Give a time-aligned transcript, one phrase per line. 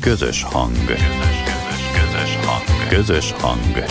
[0.00, 0.72] Közös hang.
[0.86, 2.88] Közös, közös, közös hang.
[2.88, 3.84] Közös hang.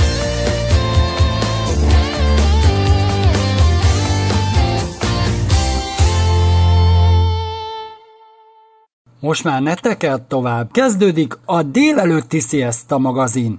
[9.20, 10.71] Most már ne tekert tovább.
[10.71, 13.55] Kezdődik a délelőtti Siesta magazin.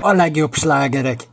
[0.00, 1.28] A legjobb slágerek.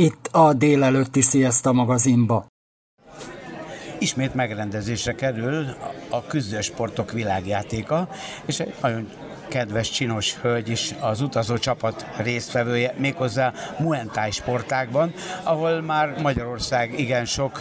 [0.00, 2.46] Itt a délelőtti Siesta magazinba.
[3.98, 5.66] Ismét megrendezésre kerül
[6.10, 8.08] a küzdősportok világjátéka,
[8.46, 9.08] és egy nagyon
[9.50, 13.52] kedves, csinos hölgy is az utazó csapat résztvevője, méghozzá
[14.12, 17.60] Thai sportákban, ahol már Magyarország igen sok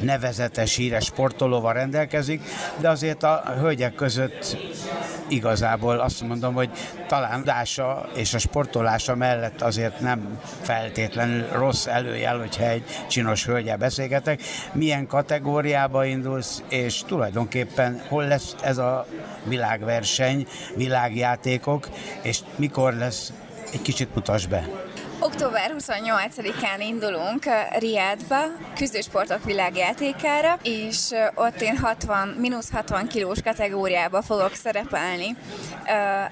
[0.00, 2.42] nevezetes, híres sportolóval rendelkezik,
[2.80, 4.56] de azért a hölgyek között
[5.28, 6.70] igazából azt mondom, hogy
[7.06, 13.76] talán dása és a sportolása mellett azért nem feltétlenül rossz előjel, hogyha egy csinos hölgyel
[13.76, 14.42] beszélgetek.
[14.72, 19.06] Milyen kategóriába indulsz, és tulajdonképpen hol lesz ez a
[19.44, 20.46] világverseny,
[21.12, 21.88] világjátékok,
[22.22, 23.32] és mikor lesz,
[23.72, 24.68] egy kicsit mutas be.
[25.18, 27.44] Október 28-án indulunk
[27.78, 28.36] Riadba,
[28.76, 35.36] küzdősportok világjátékára, és ott én 60, mínusz 60 kilós kategóriába fogok szerepelni.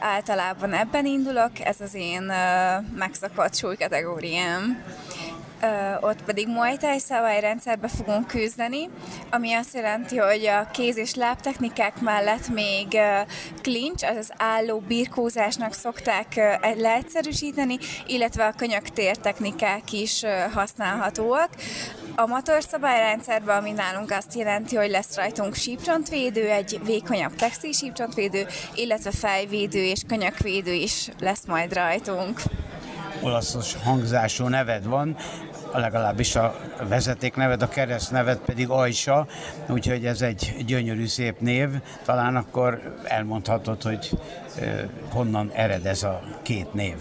[0.01, 2.33] Általában ebben indulok, ez az én
[2.95, 4.85] megszakadt súlykategóriám
[6.01, 8.89] ott pedig Muay Thai szabályrendszerbe fogunk küzdeni,
[9.31, 12.99] ami azt jelenti, hogy a kéz- és lábtechnikák mellett még
[13.63, 20.23] clinch, azaz álló birkózásnak szokták leegyszerűsíteni, illetve a könyöktér technikák is
[20.53, 21.49] használhatóak.
[22.17, 29.11] Amatőr szabályrendszerben, ami nálunk azt jelenti, hogy lesz rajtunk sípcsontvédő, egy vékonyabb textil sípcsontvédő, illetve
[29.11, 32.41] fejvédő és könyökvédő is lesz majd rajtunk
[33.23, 35.17] olaszos hangzású neved van,
[35.79, 36.55] legalábbis a
[36.89, 39.27] vezeték neved, a kereszt neved pedig Ajsa,
[39.69, 41.69] úgyhogy ez egy gyönyörű szép név.
[42.05, 44.11] Talán akkor elmondhatod, hogy
[45.13, 46.97] honnan ered ez a két név.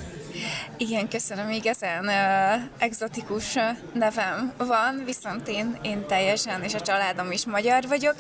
[0.77, 3.53] Igen, köszönöm, igazán uh, egzotikus
[3.93, 8.15] nevem van, viszont én, én teljesen, és a családom is magyar vagyok.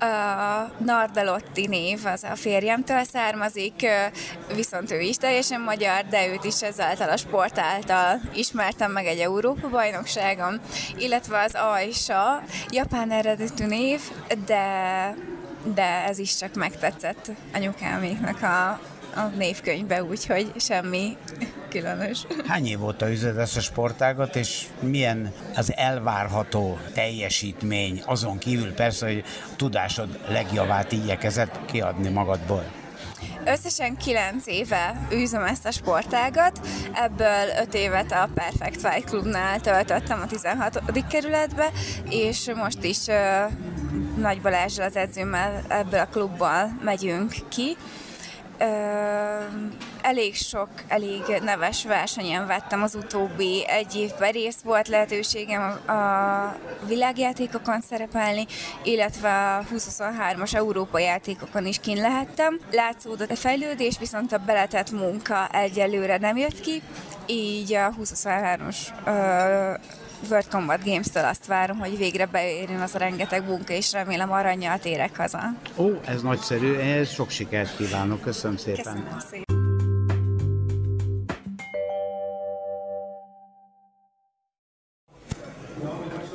[0.00, 6.44] Uh, Nardelotti név az a férjemtől származik, uh, viszont ő is teljesen magyar, de őt
[6.44, 10.60] is ezáltal a sport által ismertem meg egy Európa-bajnokságon,
[10.96, 14.00] illetve az Aisha, japán eredetű név,
[14.46, 15.14] de
[15.64, 18.80] de ez is csak megtetszett anyukáméknak a,
[19.14, 21.16] a névkönyvbe, úgyhogy semmi
[21.68, 22.26] különös.
[22.46, 29.24] Hány év óta ezt a sportágat, és milyen az elvárható teljesítmény, azon kívül persze, hogy
[29.52, 32.64] a tudásod legjavát igyekezett kiadni magadból?
[33.44, 36.60] Összesen 9 éve űzöm ezt a sportágat,
[36.94, 40.82] ebből 5 évet a Perfect Fight Clubnál töltöttem a 16.
[41.10, 41.70] kerületbe,
[42.08, 42.98] és most is
[44.16, 47.76] Nagy Balázsral az edzőmmel ebből a klubból megyünk ki
[50.02, 56.56] elég sok, elég neves versenyen vettem az utóbbi egy évben rész volt lehetőségem a
[56.86, 58.46] világjátékokon szerepelni,
[58.82, 62.60] illetve a 2023-as Európa játékokon is kin lehettem.
[62.70, 66.82] Látszódott a fejlődés, viszont a beletett munka egyelőre nem jött ki,
[67.26, 68.76] így a 2023-as
[70.30, 74.78] World Combat Games-től azt várom, hogy végre beérjön az a rengeteg munka, és remélem aranyjal
[74.78, 75.40] térek haza.
[75.76, 78.82] Ó, ez nagyszerű, ehhez sok sikert kívánok, köszönöm szépen.
[78.82, 79.51] Köszönöm szépen.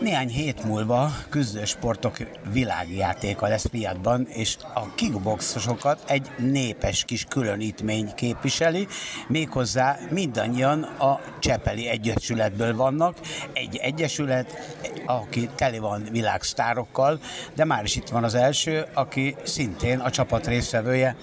[0.08, 2.18] Néhány hét múlva küzdősportok
[2.52, 8.88] világjátéka lesz Riadban, és a kickboxosokat egy népes kis különítmény képviseli,
[9.28, 13.18] méghozzá mindannyian a Csepeli Egyesületből vannak.
[13.54, 17.20] Egy egyesület, aki tele van világsztárokkal,
[17.56, 21.16] de már is itt van az első, aki szintén a csapat részvevője,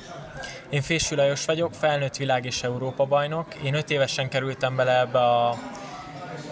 [0.70, 3.54] én Fésű Lajos vagyok, felnőtt világ és Európa bajnok.
[3.54, 5.58] Én öt évesen kerültem bele ebbe a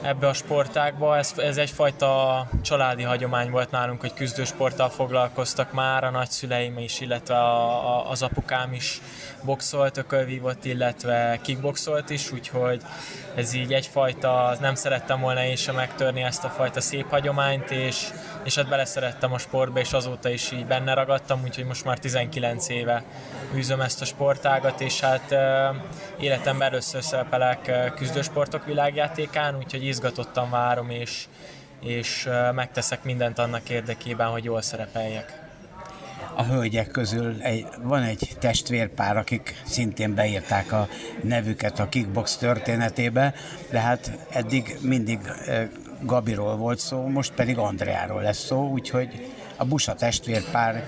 [0.03, 1.17] ebbe a sportákba.
[1.17, 7.35] Ez, ez egyfajta családi hagyomány volt nálunk, hogy küzdősporttal foglalkoztak már, a nagyszüleim is, illetve
[7.35, 9.01] a, a, az apukám is
[9.43, 12.83] boxolt, ökölvívott, illetve kickboxolt is, úgyhogy
[13.35, 18.07] ez így egyfajta, nem szerettem volna én sem megtörni ezt a fajta szép hagyományt, és,
[18.45, 22.69] és hát beleszerettem a sportba, és azóta is így benne ragadtam, úgyhogy most már 19
[22.69, 23.05] éve
[23.55, 25.35] űzöm ezt a sportágat, és hát
[26.21, 31.25] életemben először szerepelek küzdősportok világjátékán, úgyhogy izgatottan várom, és,
[31.81, 35.42] és megteszek mindent annak érdekében, hogy jól szerepeljek.
[36.35, 40.89] A hölgyek közül egy, van egy testvérpár, akik szintén beírták a
[41.23, 43.35] nevüket a kickbox történetébe,
[43.71, 45.19] de hát eddig mindig
[46.03, 50.85] Gabiról volt szó, most pedig Andreáról lesz szó, úgyhogy a Busa testvérpár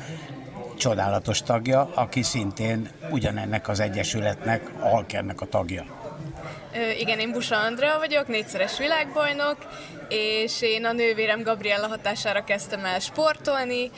[0.79, 5.85] csodálatos tagja, aki szintén ugyanennek az egyesületnek, Alkernek a tagja.
[6.99, 9.56] Igen, én Busa Andrea vagyok, négyszeres világbajnok,
[10.09, 13.91] és én a nővérem Gabriella hatására kezdtem el sportolni.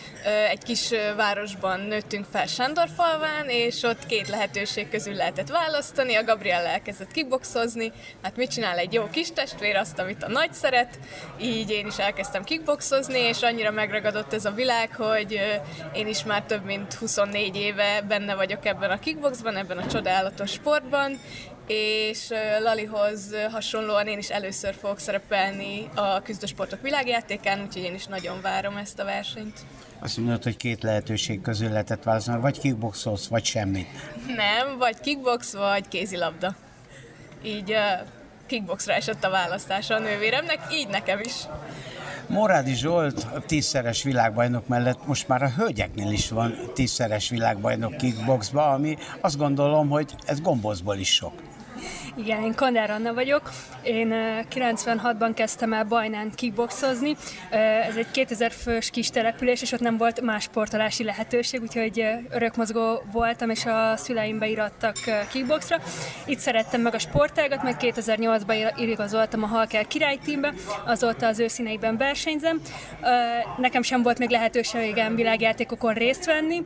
[0.50, 6.14] Egy kis városban nőttünk fel Sándorfalván, és ott két lehetőség közül lehetett választani.
[6.14, 7.92] A Gabriella elkezdett kickboxozni,
[8.22, 10.98] hát mit csinál egy jó kis testvér, azt, amit a nagy szeret.
[11.40, 15.40] Így én is elkezdtem kickboxozni, és annyira megragadott ez a világ, hogy
[15.92, 20.50] én is már több mint 24 éve benne vagyok ebben a kickboxban, ebben a csodálatos
[20.50, 21.20] sportban,
[21.66, 22.28] és
[22.62, 28.76] Lalihoz hasonlóan én is először fogok szerepelni a küzdősportok világjátékán, úgyhogy én is nagyon várom
[28.76, 29.60] ezt a versenyt.
[29.98, 33.88] Azt mondod, hogy két lehetőség közül lehetett válaszolni, vagy kickboxolsz, vagy semmit.
[34.26, 36.54] Nem, vagy kickbox, vagy kézilabda.
[37.42, 38.06] Így uh,
[38.46, 41.34] kickboxra esett a választása a nővéremnek, így nekem is.
[42.28, 48.70] Morádi Zsolt a tízszeres világbajnok mellett most már a hölgyeknél is van tízszeres világbajnok kickboxba,
[48.70, 51.32] ami azt gondolom, hogy ez gombozból is sok.
[52.16, 53.50] Igen, én Kandár Anna vagyok.
[53.82, 54.14] Én
[54.54, 57.16] 96-ban kezdtem el Bajnán kickboxozni.
[57.88, 63.02] Ez egy 2000 fős kis település, és ott nem volt más sportolási lehetőség, úgyhogy örökmozgó
[63.12, 64.96] voltam, és a szüleim beirattak
[65.32, 65.76] kickboxra.
[66.26, 70.52] Itt szerettem meg a sportágat, majd 2008-ban igazoltam a Halker királytímbe,
[70.84, 72.60] azóta az őszíneiben versenyzem.
[73.56, 76.62] Nekem sem volt még lehetőségem világjátékokon részt venni.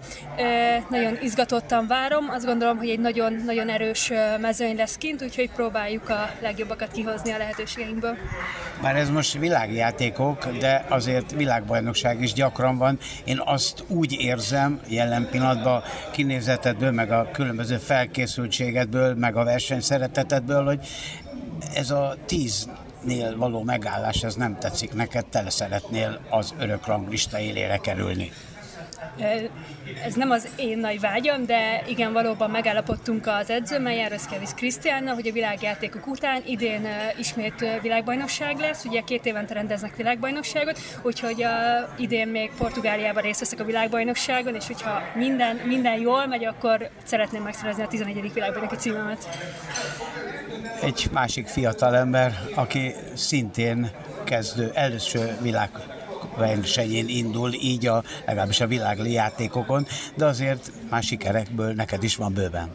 [0.89, 6.31] Nagyon izgatottan várom, azt gondolom, hogy egy nagyon-nagyon erős mezőny lesz kint, úgyhogy próbáljuk a
[6.41, 8.17] legjobbakat kihozni a lehetőségeinkből.
[8.83, 12.99] Már ez most világjátékok, de azért világbajnokság is gyakran van.
[13.25, 20.87] Én azt úgy érzem jelen pillanatban kinézetetből, meg a különböző felkészültségedből, meg a versenyszeretetedből, hogy
[21.75, 22.69] ez a tíz
[23.05, 28.31] nél való megállás, ez nem tetszik neked, te szeretnél az örök ranglista élére kerülni.
[30.05, 35.29] Ez nem az én nagy vágyam, de igen, valóban megállapodtunk az edzőmmel, Jaroszkevisz Krisztiánnal, hogy
[35.29, 36.87] a világjátékok után idén
[37.19, 38.85] ismét világbajnokság lesz.
[38.85, 41.51] Ugye két évente rendeznek világbajnokságot, úgyhogy a,
[41.99, 47.43] idén még Portugáliában részt veszek a világbajnokságon, és hogyha minden, minden jól megy, akkor szeretném
[47.43, 48.33] megszerezni a 11.
[48.33, 49.29] világbajnoki címemet.
[50.83, 53.91] Egy másik fiatal ember, aki szintén
[54.25, 55.71] kezdő, először világ
[56.37, 62.33] versenyén indul, így a, legalábbis a világ játékokon, de azért más sikerekből neked is van
[62.33, 62.71] bőven.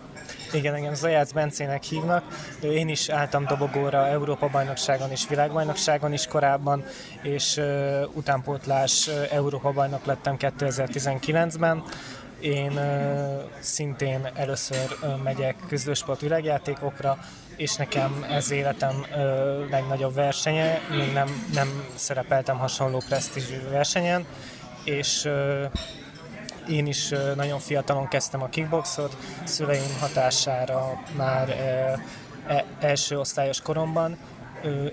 [0.53, 2.23] Igen, engem Zajács Bencének hívnak.
[2.61, 6.83] Én is álltam dobogóra Európa-bajnokságon és világbajnokságon is korábban,
[7.21, 11.83] és uh, utánpótlás uh, Európa-bajnok lettem 2019-ben.
[12.45, 12.79] Én
[13.59, 17.17] szintén először megyek küzdősport világjátékokra,
[17.55, 19.05] és nekem ez életem
[19.69, 24.25] legnagyobb versenye, még nem, nem szerepeltem hasonló presztízsű versenyen,
[24.83, 25.29] és
[26.69, 34.17] én is nagyon fiatalon kezdtem a kickboxot, szüleim hatására már e, első osztályos koromban.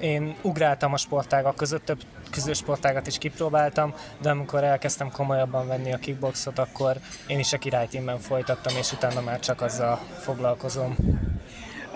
[0.00, 2.02] Én ugráltam a sportágak között, több
[2.32, 6.96] közös sportágat is kipróbáltam, de amikor elkezdtem komolyabban venni a kickboxot, akkor
[7.26, 10.96] én is a királytímben folytattam, és utána már csak azzal foglalkozom.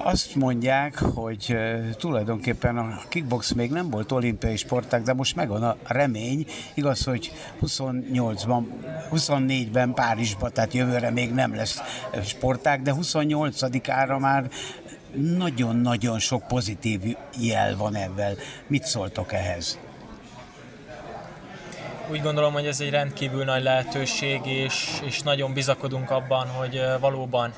[0.02, 1.56] Azt mondják, hogy
[1.98, 6.46] tulajdonképpen a kickbox még nem volt olimpiai sportág, de most megvan a remény.
[6.74, 7.32] Igaz, hogy
[7.62, 8.64] 28-ban,
[9.12, 11.80] 24-ben Párizsban, tehát jövőre még nem lesz
[12.24, 14.50] sportág, de 28-ára már
[15.38, 17.00] nagyon-nagyon sok pozitív
[17.40, 18.36] jel van ebben.
[18.66, 19.78] Mit szóltok ehhez?
[22.10, 27.52] Úgy gondolom, hogy ez egy rendkívül nagy lehetőség, és, és nagyon bizakodunk abban, hogy valóban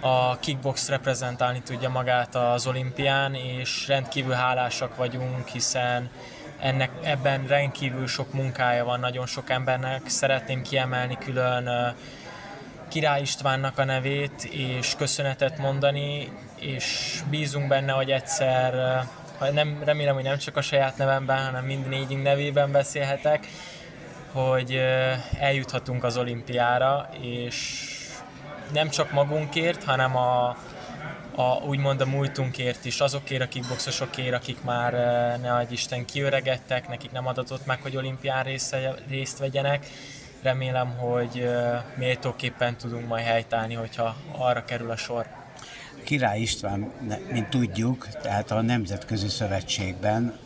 [0.00, 6.10] a kickbox reprezentálni tudja magát az olimpián, és rendkívül hálásak vagyunk, hiszen
[6.60, 10.08] ennek, ebben rendkívül sok munkája van nagyon sok embernek.
[10.08, 11.94] Szeretném kiemelni külön
[12.88, 19.02] Király Istvánnak a nevét, és köszönetet mondani, és bízunk benne, hogy egyszer,
[19.52, 23.46] nem, remélem, hogy nem csak a saját nevemben, hanem mind négyünk nevében beszélhetek,
[24.32, 24.80] hogy
[25.38, 27.90] eljuthatunk az olimpiára, és
[28.72, 30.48] nem csak magunkért, hanem a,
[31.34, 34.92] a, úgymond a múltunkért is, azokért a kickboxosokért, akik már
[35.40, 38.76] ne adj Isten kiöregettek, nekik nem adatott meg, hogy olimpián részt,
[39.08, 39.86] részt vegyenek.
[40.42, 41.48] Remélem, hogy
[41.94, 45.26] méltóképpen tudunk majd helytállni, hogyha arra kerül a sor.
[46.06, 46.90] Király István,
[47.32, 50.38] mint tudjuk, tehát a Nemzetközi Szövetségben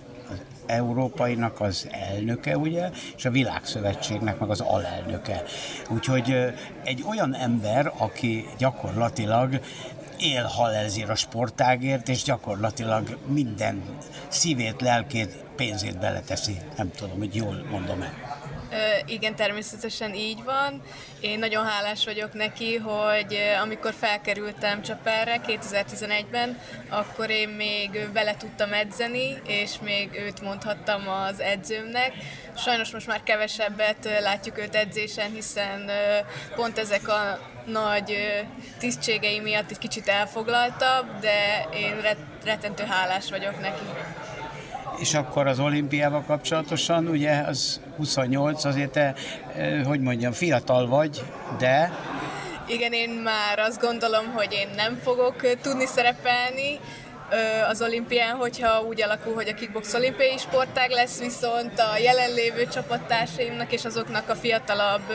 [0.66, 5.42] Európainak az elnöke, ugye, és a Világszövetségnek meg az alelnöke.
[5.88, 9.60] Úgyhogy egy olyan ember, aki gyakorlatilag
[10.18, 13.82] él hal ezért a sportágért, és gyakorlatilag minden
[14.28, 16.56] szívét, lelkét, pénzét beleteszi.
[16.76, 18.29] Nem tudom, hogy jól mondom-e.
[19.06, 20.82] Igen, természetesen így van.
[21.20, 28.72] Én nagyon hálás vagyok neki, hogy amikor felkerültem Csapelre 2011-ben, akkor én még vele tudtam
[28.72, 32.12] edzeni, és még őt mondhattam az edzőmnek.
[32.56, 35.90] Sajnos most már kevesebbet látjuk őt edzésen, hiszen
[36.54, 38.16] pont ezek a nagy
[38.78, 42.00] tisztségei miatt egy kicsit elfoglaltabb, de én
[42.44, 43.84] rettentő hálás vagyok neki
[45.00, 49.14] és akkor az olimpiával kapcsolatosan, ugye az 28, azért te,
[49.84, 51.22] hogy mondjam, fiatal vagy,
[51.58, 51.92] de...
[52.66, 56.78] Igen, én már azt gondolom, hogy én nem fogok tudni szerepelni,
[57.68, 63.72] az olimpián, hogyha úgy alakul, hogy a kickbox olimpiai sportág lesz, viszont a jelenlévő csapattársaimnak
[63.72, 65.12] és azoknak a fiatalabb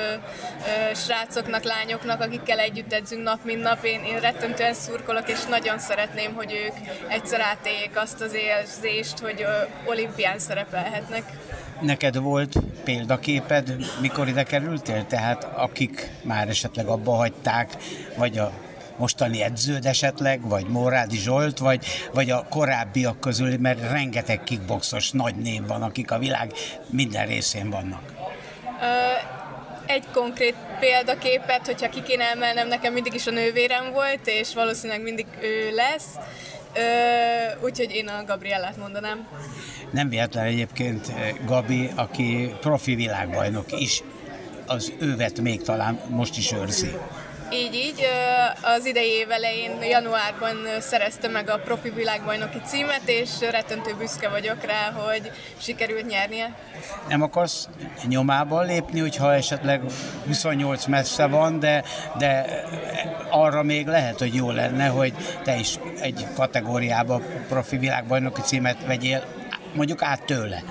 [0.94, 6.34] srácoknak, lányoknak, akikkel együtt edzünk nap, mint nap, én, én rettentően szurkolok, és nagyon szeretném,
[6.34, 6.74] hogy ők
[7.08, 9.46] egyszer átéljék azt az érzést, hogy
[9.86, 11.24] olimpián szerepelhetnek.
[11.82, 12.54] Neked volt
[12.84, 15.06] példaképed, mikor ide kerültél?
[15.08, 17.70] Tehát akik már esetleg abba hagyták,
[18.18, 18.52] vagy a
[18.98, 25.36] mostani edződ esetleg, vagy Mórádi Zsolt, vagy, vagy a korábbiak közül, mert rengeteg kickboxos nagy
[25.36, 26.52] név van, akik a világ
[26.90, 28.14] minden részén vannak.
[29.86, 35.02] egy konkrét példaképet, hogyha ki kéne emelnem, nekem mindig is a nővérem volt, és valószínűleg
[35.02, 36.08] mindig ő lesz.
[37.64, 39.28] úgyhogy én a Gabriellát mondanám.
[39.92, 41.12] Nem véletlen egyébként
[41.46, 44.04] Gabi, aki profi világbajnok is,
[44.68, 46.92] az ővet még talán most is őrzi.
[47.52, 48.08] Így, így.
[48.62, 54.64] Az idei év elején, januárban szerezte meg a profi világbajnoki címet, és rettentő büszke vagyok
[54.64, 56.56] rá, hogy sikerült nyernie.
[57.08, 57.70] Nem akarsz
[58.08, 59.82] nyomában lépni, hogyha esetleg
[60.26, 61.84] 28 messze van, de,
[62.18, 62.46] de
[63.30, 69.24] arra még lehet, hogy jó lenne, hogy te is egy kategóriába profi világbajnoki címet vegyél,
[69.74, 70.64] mondjuk át tőle.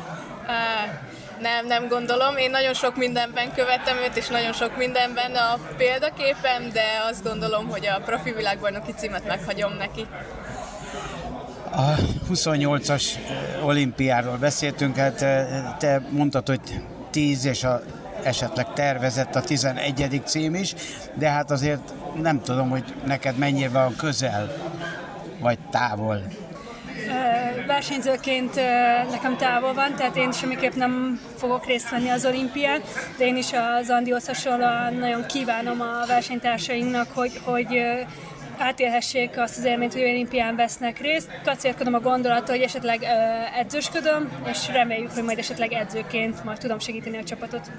[0.47, 1.14] Uh,
[1.45, 2.37] nem, nem gondolom.
[2.37, 7.69] Én nagyon sok mindenben követtem őt, és nagyon sok mindenben a példaképem, de azt gondolom,
[7.69, 10.07] hogy a profi világbajnoki címet meghagyom neki.
[11.71, 11.95] A
[12.31, 15.47] 28-as eh, olimpiáról beszéltünk, hát eh,
[15.79, 16.61] te mondtad, hogy
[17.11, 17.83] 10 és a
[18.23, 20.23] esetleg tervezett a 11.
[20.25, 20.75] cím is,
[21.15, 24.57] de hát azért nem tudom, hogy neked mennyire van közel,
[25.41, 26.23] vagy távol
[27.67, 28.55] versenyzőként
[29.11, 32.81] nekem távol van, tehát én semmiképp nem fogok részt venni az olimpián,
[33.19, 37.83] de én is az Andihoz hasonlóan nagyon kívánom a versenytársainknak, hogy, hogy
[38.59, 41.29] átélhessék azt az élményt, hogy olimpián vesznek részt.
[41.45, 46.79] Kacérkodom a gondolattal, hogy esetleg uh, edzősködöm, és reméljük, hogy majd esetleg edzőként majd tudom
[46.79, 47.71] segíteni a csapatot.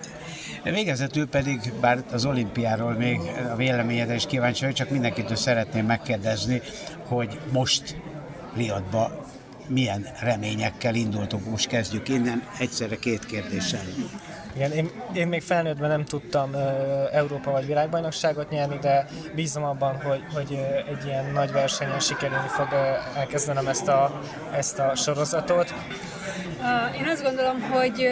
[0.64, 3.20] Végezetül pedig, bár az olimpiáról még
[3.52, 6.62] a véleményedre is kíváncsi vagyok, csak mindenkitől szeretném megkérdezni,
[7.08, 7.96] hogy most
[8.56, 9.26] Riadba
[9.68, 11.50] milyen reményekkel indultunk.
[11.50, 13.82] Most kezdjük innen, egyszerre két kérdéssel.
[14.56, 16.62] Igen, én, én még felnőttben nem tudtam uh,
[17.12, 22.48] Európa vagy világbajnokságot nyerni, de bízom abban, hogy, hogy uh, egy ilyen nagy versenyen sikerülni
[22.48, 24.22] fog uh, elkezdenem ezt a,
[24.54, 25.74] ezt a sorozatot.
[26.98, 28.08] Én azt gondolom, hogy,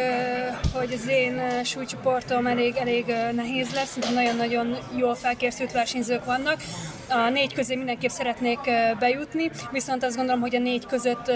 [0.73, 6.61] hogy az én súlycsoportom elég, elég nehéz lesz, nagyon-nagyon jól felkészült versenyzők vannak.
[7.09, 8.59] A négy közé mindenképp szeretnék
[8.99, 11.31] bejutni, viszont azt gondolom, hogy a négy között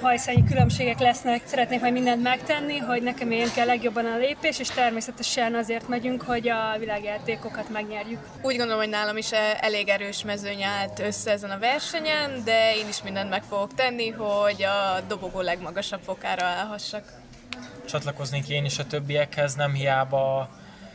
[0.00, 4.68] hajszányi különbségek lesznek, szeretnék majd mindent megtenni, hogy nekem ilyen kell legjobban a lépés, és
[4.68, 8.20] természetesen azért megyünk, hogy a világjátékokat megnyerjük.
[8.42, 12.88] Úgy gondolom, hogy nálam is elég erős mezőny állt össze ezen a versenyen, de én
[12.88, 17.04] is mindent meg fogok tenni, hogy a dobogó legmagasabb fokára állhassak.
[17.88, 20.48] Csatlakoznék én is a többiekhez, nem hiába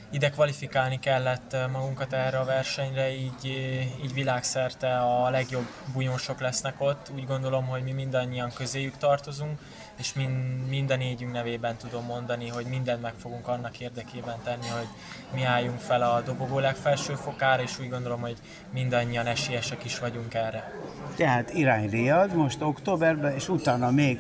[0.09, 6.39] ide kvalifikálni kellett eh, magunkat erre a versenyre, így, eh, így világszerte a legjobb bunyósok
[6.39, 7.11] lesznek ott.
[7.15, 9.59] Úgy gondolom, hogy mi mindannyian közéjük tartozunk,
[9.99, 14.87] és mind, minden négyünk nevében tudom mondani, hogy mindent meg fogunk annak érdekében tenni, hogy
[15.33, 18.37] mi álljunk fel a dobogó legfelső fokára, és úgy gondolom, hogy
[18.73, 20.71] mindannyian esélyesek is vagyunk erre.
[21.15, 24.19] Tehát irány Riad most októberben, és utána még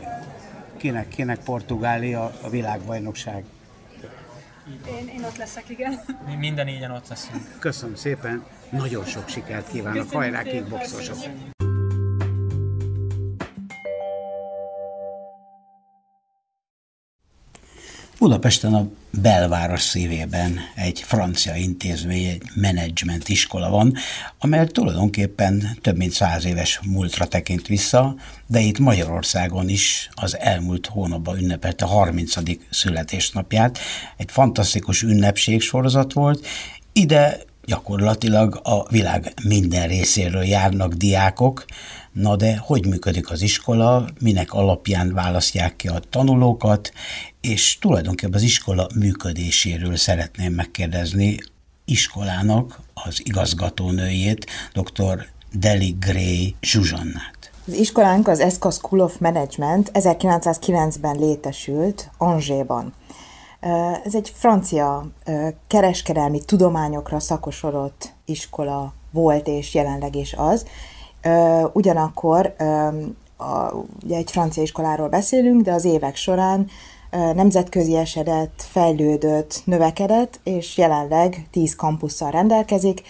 [0.77, 3.43] kinek, kinek Portugália a világbajnokság.
[4.87, 5.99] Én, én ott leszek, igen.
[6.27, 7.59] Mi minden négyen ott leszünk.
[7.59, 11.17] Köszönöm szépen, nagyon sok sikert kívánok, hajrá kickboxosok!
[18.27, 18.87] Budapesten a
[19.21, 23.93] belváros szívében egy francia intézmény, egy menedzsment iskola van,
[24.39, 28.15] amely tulajdonképpen több mint száz éves múltra tekint vissza,
[28.47, 32.33] de itt Magyarországon is az elmúlt hónapban ünnepelte a 30.
[32.69, 33.79] születésnapját.
[34.17, 36.45] Egy fantasztikus ünnepségsorozat volt.
[36.93, 41.65] Ide gyakorlatilag a világ minden részéről járnak diákok,
[42.17, 46.91] Na de hogy működik az iskola, minek alapján választják ki a tanulókat,
[47.41, 51.39] és tulajdonképpen az iskola működéséről szeretném megkérdezni
[51.85, 55.25] iskolának az igazgatónőjét, dr.
[55.53, 57.51] Deli Gray Zsuzsannát.
[57.67, 62.93] Az iskolánk az ESCA School of Management 1909-ben létesült Angéban.
[64.03, 65.07] Ez egy francia
[65.67, 70.65] kereskedelmi tudományokra szakosodott iskola volt és jelenleg is az,
[71.73, 72.55] Ugyanakkor
[74.03, 76.67] ugye egy francia iskoláról beszélünk, de az évek során
[77.11, 83.01] nemzetközi esedett, fejlődött, növekedett, és jelenleg 10 kampusszal rendelkezik.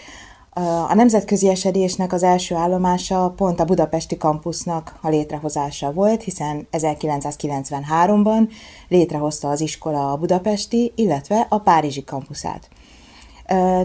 [0.90, 8.50] A nemzetközi esedésnek az első állomása pont a budapesti kampusznak a létrehozása volt, hiszen 1993-ban
[8.88, 12.70] létrehozta az iskola a budapesti, illetve a párizsi kampuszát.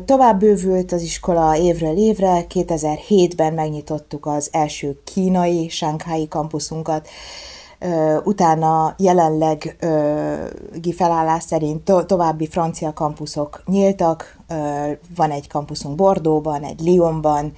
[0.04, 7.08] Tovább bővült az iskola évről évre, 2007-ben megnyitottuk az első kínai, sánkhái kampuszunkat,
[8.24, 9.76] utána jelenleg
[10.96, 14.38] felállás szerint to- további francia kampuszok nyíltak,
[15.16, 17.52] van egy kampuszunk Bordeauxban, egy Lyonban,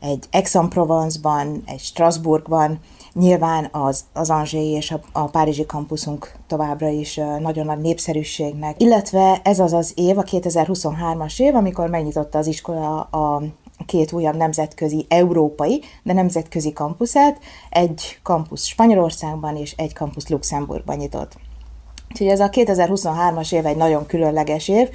[0.00, 2.80] egy Aix-en-Provence-ban, egy Strasbourgban,
[3.12, 8.82] Nyilván az, az Angers és a, a Párizsi kampuszunk továbbra is nagyon nagy népszerűségnek.
[8.82, 13.42] Illetve ez az az év, a 2023-as év, amikor megnyitotta az iskola a
[13.86, 17.38] két újabb nemzetközi, európai, de nemzetközi kampuszát,
[17.70, 21.32] egy kampusz Spanyolországban és egy kampusz Luxemburgban nyitott.
[22.10, 24.88] Úgyhogy ez a 2023-as év egy nagyon különleges év,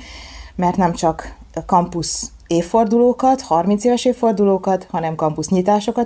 [0.55, 5.49] mert nem csak kampusz évfordulókat, 30 éves évfordulókat, hanem kampusz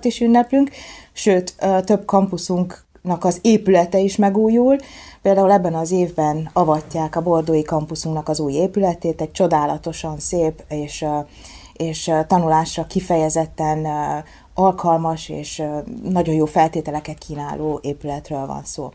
[0.01, 0.69] is ünneplünk,
[1.13, 1.55] sőt,
[1.85, 4.75] több kampuszunknak az épülete is megújul.
[5.21, 11.05] Például ebben az évben avatják a bordói kampuszunknak az új épületét, egy csodálatosan szép és,
[11.79, 13.87] és tanulásra kifejezetten
[14.53, 15.63] alkalmas és
[16.03, 18.91] nagyon jó feltételeket kínáló épületről van szó.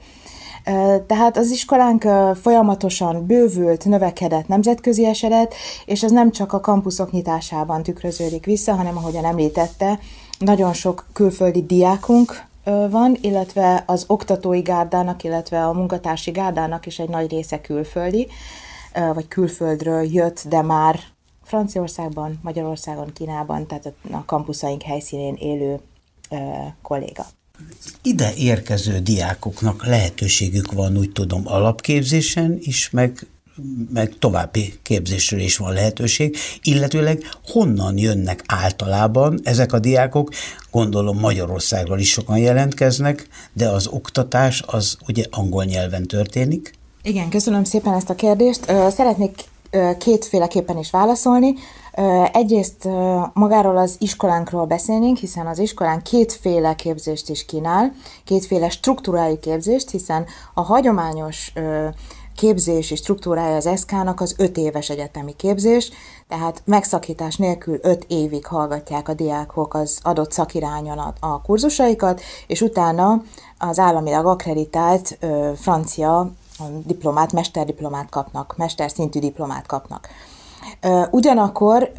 [1.07, 2.09] Tehát az iskolánk
[2.41, 8.97] folyamatosan bővült, növekedett, nemzetközi esedett, és ez nem csak a kampuszok nyitásában tükröződik vissza, hanem
[8.97, 9.99] ahogyan említette,
[10.39, 12.45] nagyon sok külföldi diákunk
[12.91, 18.29] van, illetve az oktatói gárdának, illetve a munkatársi gárdának is egy nagy része külföldi,
[19.15, 21.01] vagy külföldről jött, de már
[21.45, 25.81] Franciaországban, Magyarországon, Kínában, tehát a kampuszaink helyszínén élő
[26.83, 27.27] kolléga.
[28.03, 33.27] Ide érkező diákoknak lehetőségük van, úgy tudom, alapképzésen is, meg
[33.93, 40.31] meg további képzésről is van lehetőség, illetőleg honnan jönnek általában ezek a diákok,
[40.71, 46.73] gondolom Magyarországról is sokan jelentkeznek, de az oktatás az ugye angol nyelven történik.
[47.03, 48.65] Igen, köszönöm szépen ezt a kérdést.
[48.91, 49.45] Szeretnék
[49.99, 51.55] kétféleképpen is válaszolni.
[52.33, 52.89] Egyrészt
[53.33, 57.93] magáról az iskolánkról beszélnénk, hiszen az iskolán kétféle képzést is kínál,
[58.25, 61.53] kétféle struktúrájú képzést, hiszen a hagyományos
[62.37, 65.91] képzési struktúrája az SK-nak az öt éves egyetemi képzés,
[66.29, 72.61] tehát megszakítás nélkül öt évig hallgatják a diákok az adott szakirányon a, a kurzusaikat, és
[72.61, 73.23] utána
[73.59, 76.31] az államilag akreditált ö, francia
[76.85, 80.09] diplomát, mesterdiplomát kapnak, mesterszintű diplomát kapnak.
[81.11, 81.93] Ugyanakkor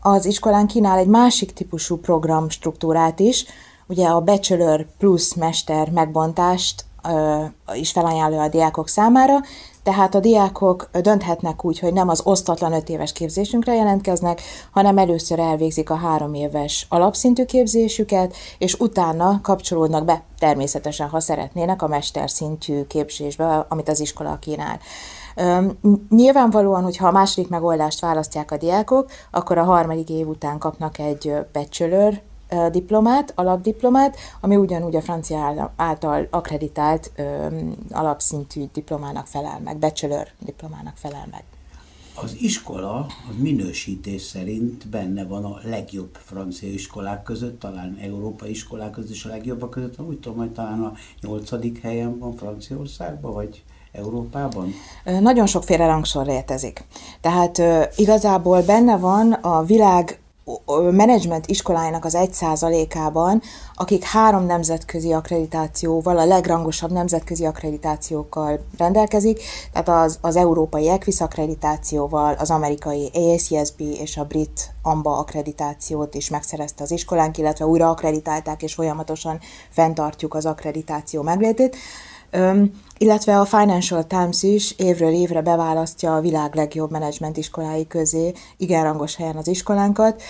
[0.00, 3.44] az iskolán kínál egy másik típusú program struktúrát is,
[3.86, 6.84] ugye a Bachelor plus Mester megbontást
[7.74, 9.34] is felajánlja a diákok számára,
[9.84, 14.40] tehát a diákok dönthetnek úgy, hogy nem az osztatlan öt éves képzésünkre jelentkeznek,
[14.70, 21.82] hanem először elvégzik a három éves alapszintű képzésüket, és utána kapcsolódnak be, természetesen, ha szeretnének,
[21.82, 24.78] a mesterszintű képzésbe, amit az iskola kínál.
[26.08, 31.34] Nyilvánvalóan, hogyha a második megoldást választják a diákok, akkor a harmadik év után kapnak egy
[31.52, 32.22] bachelor
[32.70, 37.46] diplomát, alapdiplomát, ami ugyanúgy a francia által akreditált ö,
[37.90, 41.44] alapszintű diplomának felel meg, bachelor diplomának felel meg.
[42.16, 48.90] Az iskola az minősítés szerint benne van a legjobb francia iskolák között, talán európai iskolák
[48.90, 53.62] között is a legjobbak között, úgy tudom, hogy talán a nyolcadik helyen van Franciaországban, vagy
[53.92, 54.72] Európában?
[55.20, 56.84] Nagyon sokféle rangsor létezik.
[57.20, 57.62] Tehát
[57.96, 60.18] igazából benne van a világ
[60.90, 63.42] menedzsment iskolájának az egy százalékában,
[63.74, 69.40] akik három nemzetközi akkreditációval, a legrangosabb nemzetközi akkreditációkkal rendelkezik,
[69.72, 76.30] tehát az, az európai Equis akkreditációval, az amerikai ASCSB és a brit AMBA akkreditációt is
[76.30, 79.38] megszerezte az iskolánk, illetve újra akkreditálták, és folyamatosan
[79.70, 81.76] fenntartjuk az akkreditáció meglétét
[82.98, 88.84] illetve a Financial Times is évről évre beválasztja a világ legjobb menedzsment iskolái közé, igen
[88.84, 90.22] rangos helyen az iskolánkat.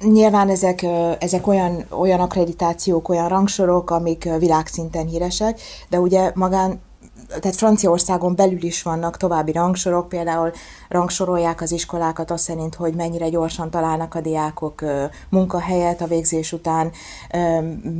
[0.00, 0.86] Nyilván ezek,
[1.18, 6.80] ezek olyan, olyan akkreditációk, olyan rangsorok, amik világszinten híresek, de ugye magán
[7.28, 10.52] tehát Franciaországon belül is vannak további rangsorok, például
[10.88, 14.84] rangsorolják az iskolákat azt szerint, hogy mennyire gyorsan találnak a diákok
[15.28, 16.90] munkahelyet a végzés után,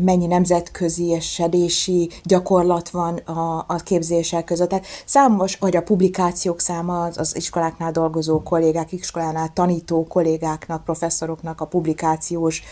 [0.05, 4.69] mennyi nemzetközi és sedési gyakorlat van a, a képzések között.
[4.69, 11.61] Tehát számos, vagy a publikációk száma az, az iskoláknál dolgozó kollégák, iskolánál tanító kollégáknak, professzoroknak
[11.61, 12.63] a publikációs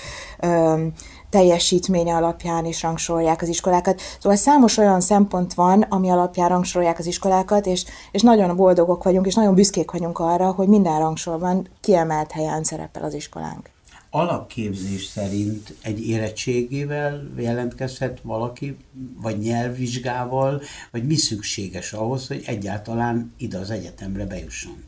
[1.30, 4.00] teljesítménye alapján is rangsorolják az iskolákat.
[4.20, 9.26] Szóval számos olyan szempont van, ami alapján rangsorolják az iskolákat, és, és nagyon boldogok vagyunk,
[9.26, 13.70] és nagyon büszkék vagyunk arra, hogy minden rangsorban kiemelt helyen szerepel az iskolánk.
[14.12, 18.76] Alapképzés szerint egy érettségével jelentkezhet valaki,
[19.22, 24.84] vagy nyelvvizsgával, vagy mi szükséges ahhoz, hogy egyáltalán ide az egyetemre bejusson?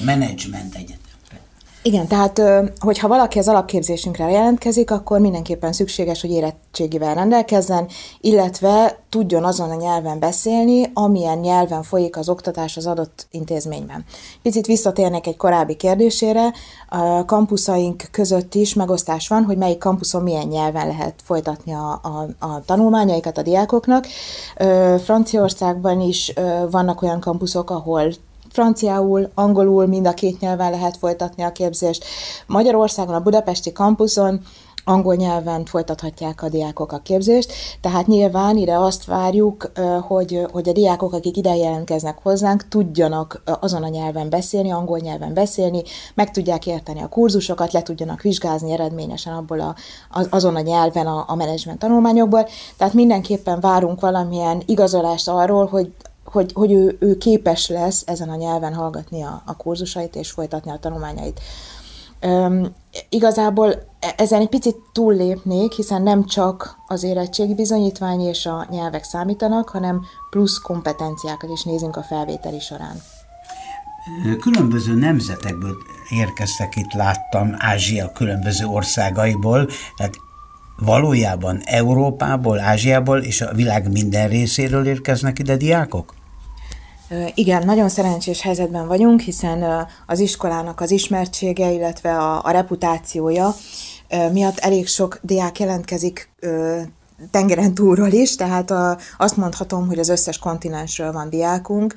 [0.00, 1.05] A menedzsment egyetem.
[1.86, 2.42] Igen, tehát
[2.78, 7.86] hogyha valaki az alapképzésünkre jelentkezik, akkor mindenképpen szükséges, hogy érettségivel rendelkezzen,
[8.20, 14.04] illetve tudjon azon a nyelven beszélni, amilyen nyelven folyik az oktatás az adott intézményben.
[14.42, 16.52] Picit visszatérnék egy korábbi kérdésére,
[16.88, 22.46] a kampuszaink között is megosztás van, hogy melyik kampuszon milyen nyelven lehet folytatni a, a,
[22.46, 24.06] a tanulmányaikat a diákoknak.
[25.04, 26.32] Franciaországban is
[26.70, 28.12] vannak olyan kampuszok, ahol
[28.56, 32.04] franciául, angolul, mind a két nyelven lehet folytatni a képzést.
[32.46, 34.40] Magyarországon a budapesti kampuszon
[34.84, 40.72] angol nyelven folytathatják a diákok a képzést, tehát nyilván ide azt várjuk, hogy, hogy a
[40.72, 45.82] diákok, akik ide jelentkeznek hozzánk, tudjanak azon a nyelven beszélni, angol nyelven beszélni,
[46.14, 49.74] meg tudják érteni a kurzusokat, le tudjanak vizsgázni eredményesen abból a,
[50.30, 52.48] azon a nyelven a, a menedzsment tanulmányokból.
[52.76, 55.92] Tehát mindenképpen várunk valamilyen igazolást arról, hogy
[56.36, 60.70] hogy, hogy ő, ő képes lesz ezen a nyelven hallgatni a, a kurzusait és folytatni
[60.70, 61.40] a tanulmányait.
[62.24, 62.74] Üm,
[63.08, 63.70] igazából
[64.00, 69.68] e, ezen egy picit túllépnék, hiszen nem csak az érettségi bizonyítvány és a nyelvek számítanak,
[69.68, 73.02] hanem plusz kompetenciákat is nézünk a felvételi során.
[74.40, 75.76] Különböző nemzetekből
[76.10, 80.14] érkeztek itt, láttam, Ázsia különböző országaiból, tehát
[80.78, 86.14] valójában Európából, Ázsiából és a világ minden részéről érkeznek ide diákok?
[87.34, 93.54] Igen, nagyon szerencsés helyzetben vagyunk, hiszen az iskolának az ismertsége, illetve a, a reputációja
[94.32, 96.30] miatt elég sok diák jelentkezik
[97.30, 101.94] tengeren túlról is, tehát a, azt mondhatom, hogy az összes kontinensről van diákunk,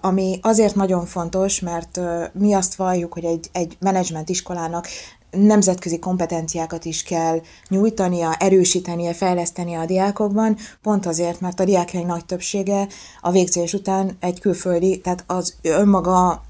[0.00, 2.00] ami azért nagyon fontos, mert
[2.32, 4.86] mi azt valljuk, hogy egy, egy menedzsment iskolának
[5.30, 12.24] nemzetközi kompetenciákat is kell nyújtania, erősítenie, fejlesztenie a diákokban, pont azért, mert a diákjaink nagy
[12.24, 12.86] többsége
[13.20, 16.42] a végzés után egy külföldi, tehát az önmaga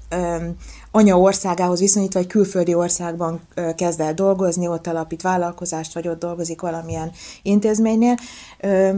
[0.91, 3.41] anya országához viszonyítva egy külföldi országban
[3.75, 8.15] kezd el dolgozni, ott alapít vállalkozást, vagy ott dolgozik valamilyen intézménynél,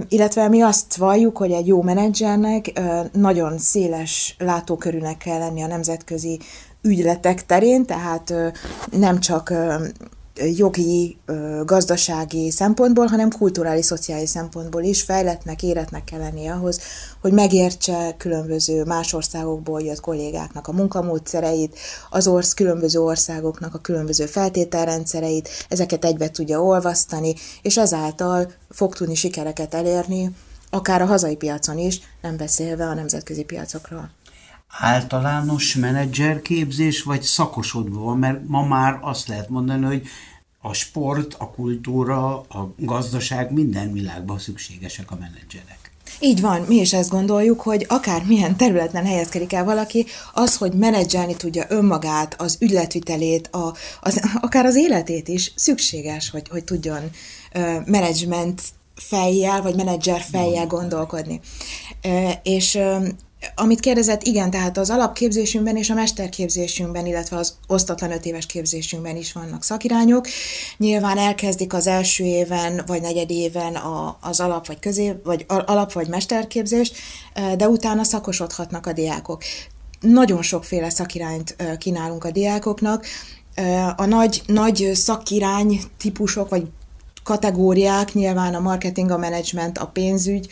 [0.08, 6.40] illetve mi azt valljuk, hogy egy jó menedzsernek nagyon széles látókörűnek kell lenni a nemzetközi
[6.84, 8.34] ügyletek terén, tehát
[8.92, 9.54] nem csak
[10.56, 11.18] jogi,
[11.66, 16.80] gazdasági szempontból, hanem kulturális, szociális szempontból is fejletnek, éretnek kell lenni ahhoz,
[17.22, 21.78] hogy megértse különböző más országokból jött kollégáknak a munkamódszereit,
[22.10, 29.16] az orsz, különböző országoknak a különböző feltételrendszereit, ezeket egybe tudja olvasztani, és ezáltal fog tudni
[29.16, 30.36] sikereket elérni,
[30.70, 34.10] akár a hazai piacon is, nem beszélve a nemzetközi piacokról
[34.80, 40.08] általános menedzserképzés, vagy szakosodva van, mert ma már azt lehet mondani, hogy
[40.62, 45.92] a sport, a kultúra, a gazdaság minden világban szükségesek a menedzserek.
[46.20, 50.74] Így van, mi is ezt gondoljuk, hogy akár milyen területen helyezkedik el valaki, az, hogy
[50.74, 57.02] menedzselni tudja önmagát, az ügyletvitelét, a, az, akár az életét is szükséges, hogy, hogy tudjon
[57.56, 58.62] uh, menedzsment
[58.96, 61.40] fejjel, vagy menedzser fejjel gondolkodni.
[62.44, 62.80] És
[63.56, 69.16] amit kérdezett, igen, tehát az alapképzésünkben és a mesterképzésünkben, illetve az osztatlan öt éves képzésünkben
[69.16, 70.28] is vannak szakirányok.
[70.78, 75.92] Nyilván elkezdik az első éven vagy negyed éven a, az alap vagy közé, vagy alap
[75.92, 76.96] vagy mesterképzést,
[77.58, 79.44] de utána szakosodhatnak a diákok.
[80.00, 83.06] Nagyon sokféle szakirányt kínálunk a diákoknak,
[83.96, 86.68] A nagy, nagy szakirány típusok, vagy
[87.24, 90.48] kategóriák, nyilván a marketing, a menedzsment, a pénzügy,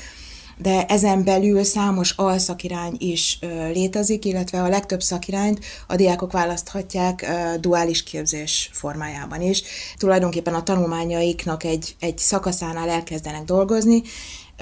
[0.62, 3.40] de ezen belül számos alszakirány is
[3.74, 9.64] létezik, illetve a legtöbb szakirányt a diákok választhatják duális képzés formájában is.
[9.98, 14.02] Tulajdonképpen a tanulmányaiknak egy, egy szakaszánál elkezdenek dolgozni,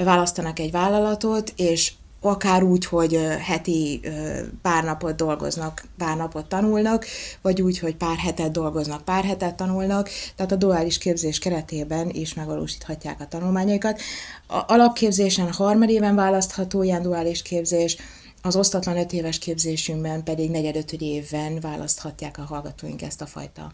[0.04, 4.02] választanak egy vállalatot, és akár úgy, hogy heti
[4.62, 7.06] pár napot dolgoznak, pár napot tanulnak,
[7.42, 12.34] vagy úgy, hogy pár hetet dolgoznak, pár hetet tanulnak, tehát a duális képzés keretében is
[12.34, 14.02] megvalósíthatják a tanulmányaikat.
[14.48, 17.98] A alapképzésen harmadéven választható ilyen duális képzés,
[18.42, 23.72] az osztatlan öt éves képzésünkben pedig negyedöt évben választhatják a hallgatóink ezt a fajta.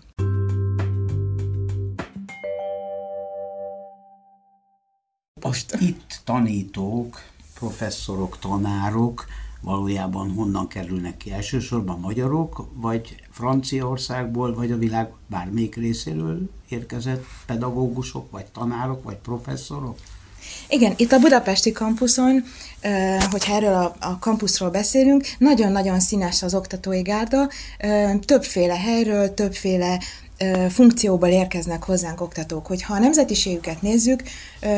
[5.41, 7.21] Most itt tanítók
[7.59, 9.25] professzorok, tanárok
[9.61, 11.31] valójában honnan kerülnek ki?
[11.31, 19.97] Elsősorban magyarok, vagy Franciaországból, vagy a világ bármelyik részéről érkezett pedagógusok, vagy tanárok, vagy professzorok?
[20.69, 22.43] Igen, itt a budapesti kampuszon,
[23.31, 27.49] hogyha erről a, a kampuszról beszélünk, nagyon-nagyon színes az oktatói gárda,
[28.25, 29.99] többféle helyről, többféle
[30.69, 32.67] funkcióból érkeznek hozzánk oktatók.
[32.67, 34.23] Hogyha a nemzetiségüket nézzük,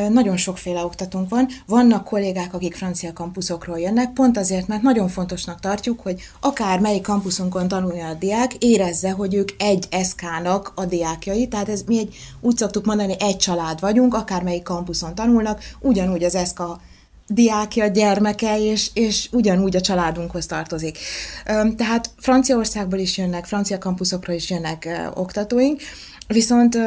[0.08, 1.48] nagyon sokféle oktatónk van.
[1.66, 7.02] Vannak kollégák, akik francia kampuszokról jönnek, pont azért, mert nagyon fontosnak tartjuk, hogy akár melyik
[7.02, 12.16] kampuszunkon tanulja a diák, érezze, hogy ők egy SK-nak a diákjai, tehát ez mi egy,
[12.40, 16.62] úgy szoktuk mondani, egy család vagyunk, akár melyik kampuszon tanulnak, ugyanúgy az SK
[17.28, 20.98] diákja, gyermeke, és, és ugyanúgy a családunkhoz tartozik.
[21.76, 25.80] Tehát Franciaországból is jönnek, francia kampuszokról is jönnek oktatóink,
[26.26, 26.78] viszont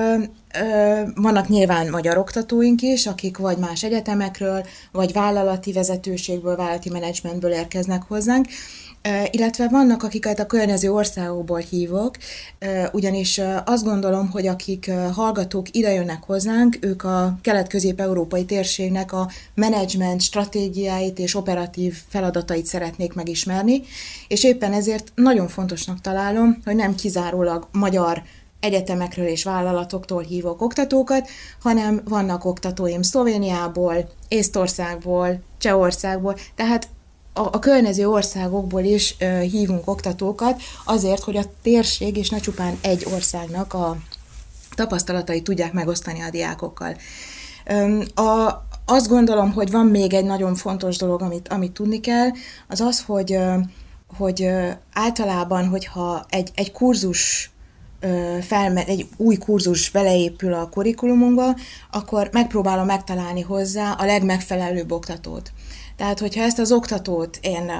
[1.16, 8.04] vannak nyilván magyar oktatóink is, akik vagy más egyetemekről, vagy vállalati vezetőségből, vállalati menedzsmentből érkeznek
[8.08, 8.48] hozzánk,
[9.32, 12.16] illetve vannak, akiket a környező országokból hívok,
[12.92, 21.20] ugyanis azt gondolom, hogy akik hallgatók idejönnek hozzánk, ők a kelet-közép-európai térségnek a menedzsment stratégiáit
[21.20, 23.82] és operatív feladatait szeretnék megismerni,
[24.28, 28.24] és éppen ezért nagyon fontosnak találom, hogy nem kizárólag magyar
[28.60, 31.30] egyetemekről és vállalatoktól hívok oktatókat,
[31.62, 36.88] hanem vannak oktatóim Szlovéniából, Észtországból, Csehországból, tehát
[37.34, 42.78] a, a környező országokból is ö, hívunk oktatókat, azért, hogy a térség és ne csupán
[42.82, 43.98] egy országnak a
[44.76, 46.96] tapasztalatai tudják megosztani a diákokkal.
[47.65, 52.30] Ö, a, azt gondolom, hogy van még egy nagyon fontos dolog, amit, amit tudni kell,
[52.67, 53.38] az az, hogy,
[54.17, 54.50] hogy
[54.94, 57.51] általában, hogyha egy, egy kurzus
[58.42, 61.56] felmer, egy új kurzus beleépül a kurikulumunkba,
[61.92, 65.52] akkor megpróbálom megtalálni hozzá a legmegfelelőbb oktatót.
[65.96, 67.72] Tehát, hogyha ezt az oktatót én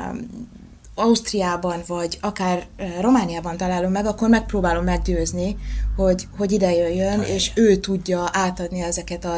[0.95, 2.65] Ausztriában, vagy akár
[2.99, 5.57] Romániában találom meg, akkor megpróbálom meggyőzni,
[5.95, 9.36] hogy, hogy ide jöjjön, és ő tudja átadni ezeket a,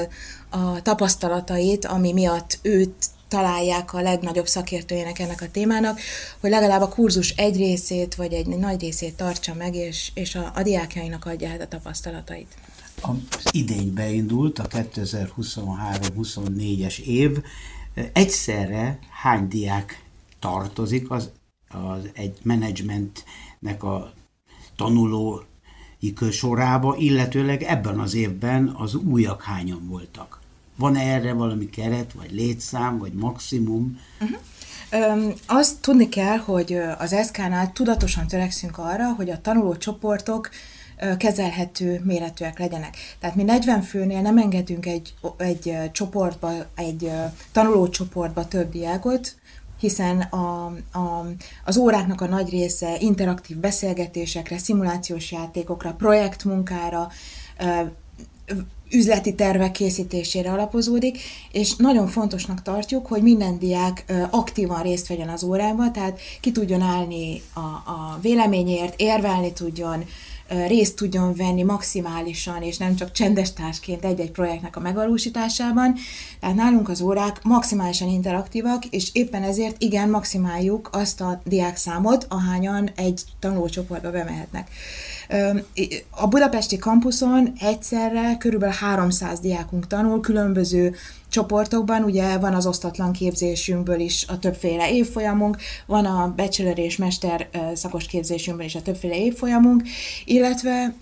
[0.50, 2.94] a tapasztalatait, ami miatt őt
[3.34, 6.00] találják a legnagyobb szakértőjének ennek a témának,
[6.40, 10.52] hogy legalább a kurzus egy részét, vagy egy nagy részét tartsa meg, és, és a,
[10.56, 12.56] a diákjainak adja el a tapasztalatait.
[13.02, 13.18] Az
[13.52, 17.38] idény beindult, a 2023-24-es év,
[18.14, 20.04] Egyszerre hány diák
[20.40, 21.32] tartozik az,
[21.70, 24.14] az egy menedzsmentnek a
[24.76, 25.44] tanuló
[26.32, 30.43] sorába, illetőleg ebben az évben az újak hányan voltak?
[30.76, 34.00] Van erre valami keret, vagy létszám, vagy maximum?
[34.22, 34.38] Uh-huh.
[34.90, 40.50] Öm, azt tudni kell, hogy az SK-nál tudatosan törekszünk arra, hogy a tanuló csoportok
[41.18, 42.98] kezelhető méretűek legyenek.
[43.20, 47.12] Tehát mi 40 főnél nem engedünk egy, egy csoportba, egy
[47.52, 49.36] tanulócsoportba több diákot,
[49.80, 51.26] hiszen a, a,
[51.66, 57.12] az óráknak a nagy része interaktív beszélgetésekre, szimulációs játékokra, projektmunkára,
[58.94, 61.18] üzleti tervek készítésére alapozódik,
[61.52, 66.82] és nagyon fontosnak tartjuk, hogy minden diák aktívan részt vegyen az órában, tehát ki tudjon
[66.82, 70.04] állni a, a véleményért, érvelni tudjon,
[70.68, 75.96] részt tudjon venni maximálisan, és nem csak csendes társként egy-egy projektnek a megvalósításában.
[76.40, 82.90] Tehát nálunk az órák maximálisan interaktívak, és éppen ezért igen, maximáljuk azt a diákszámot, ahányan
[82.96, 84.70] egy tanulócsoportba bemehetnek.
[86.10, 90.96] A budapesti kampuszon egyszerre körülbelül 300 diákunk tanul különböző
[91.34, 97.50] csoportokban, ugye van az osztatlan képzésünkből is a többféle évfolyamunk, van a bachelor és mester
[97.74, 99.84] szakos képzésünkből is a többféle évfolyamunk,
[100.26, 100.94] illetve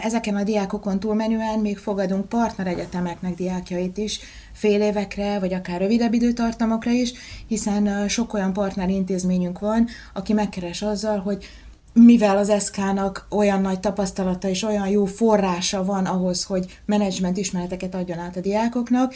[0.00, 4.20] ezeken a diákokon túlmenően még fogadunk partneregyetemeknek diákjait is,
[4.52, 7.12] fél évekre, vagy akár rövidebb időtartamokra is,
[7.46, 11.46] hiszen sok olyan partnerintézményünk van, aki megkeres azzal, hogy
[11.92, 17.94] mivel az SK-nak olyan nagy tapasztalata és olyan jó forrása van ahhoz, hogy menedzsment ismereteket
[17.94, 19.14] adjon át a diákoknak,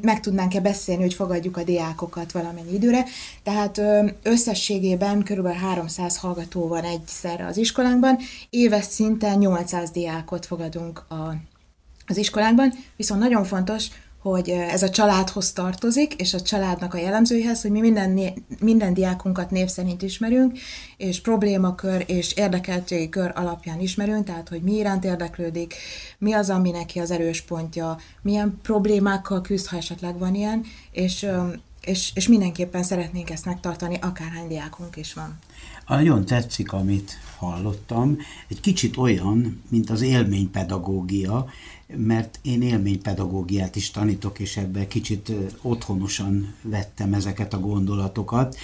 [0.00, 3.04] meg tudnánk-e beszélni, hogy fogadjuk a diákokat valamennyi időre.
[3.42, 3.80] Tehát
[4.22, 5.46] összességében kb.
[5.46, 8.18] 300 hallgató van egyszerre az iskolánkban,
[8.50, 11.34] éves szinten 800 diákot fogadunk a,
[12.06, 13.88] az iskolánkban, viszont nagyon fontos,
[14.22, 18.20] hogy ez a családhoz tartozik, és a családnak a jellemzőihez, hogy mi minden,
[18.60, 20.58] minden diákunkat név szerint ismerünk,
[20.96, 25.74] és problémakör és érdekeltségi kör alapján ismerünk, tehát hogy mi iránt érdeklődik,
[26.18, 31.26] mi az, ami neki az erős pontja, milyen problémákkal küzd, ha esetleg van ilyen, és,
[31.80, 35.38] és, és mindenképpen szeretnénk ezt megtartani, akárhány diákunk is van.
[35.88, 38.18] Nagyon tetszik, amit hallottam.
[38.48, 41.46] Egy kicsit olyan, mint az élménypedagógia,
[41.96, 48.56] mert én élménypedagógiát is tanítok, és ebbe kicsit otthonosan vettem ezeket a gondolatokat.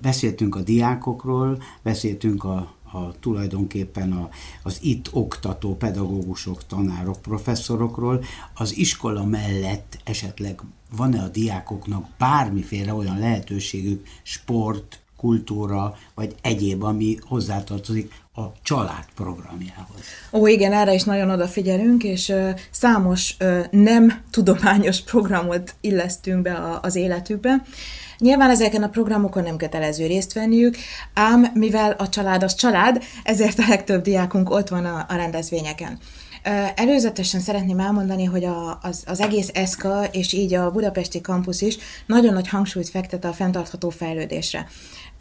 [0.00, 4.28] Beszéltünk a diákokról, beszéltünk a, a tulajdonképpen a,
[4.62, 8.24] az itt oktató pedagógusok, tanárok, professzorokról.
[8.54, 10.60] Az iskola mellett esetleg
[10.96, 20.00] van-e a diákoknak bármiféle olyan lehetőségük, sport, kultúra, vagy egyéb, ami hozzátartozik a család programjához.
[20.32, 22.32] Ó, igen, erre is nagyon odafigyelünk, és
[22.70, 23.36] számos
[23.70, 27.62] nem tudományos programot illesztünk be az életükbe.
[28.18, 30.76] Nyilván ezeken a programokon nem kötelező részt venniük,
[31.14, 35.98] ám mivel a család az család, ezért a legtöbb diákunk ott van a, a rendezvényeken.
[36.74, 41.78] Előzetesen szeretném elmondani, hogy a, az, az egész ESZKA és így a budapesti kampusz is
[42.06, 44.66] nagyon nagy hangsúlyt fektet a fenntartható fejlődésre.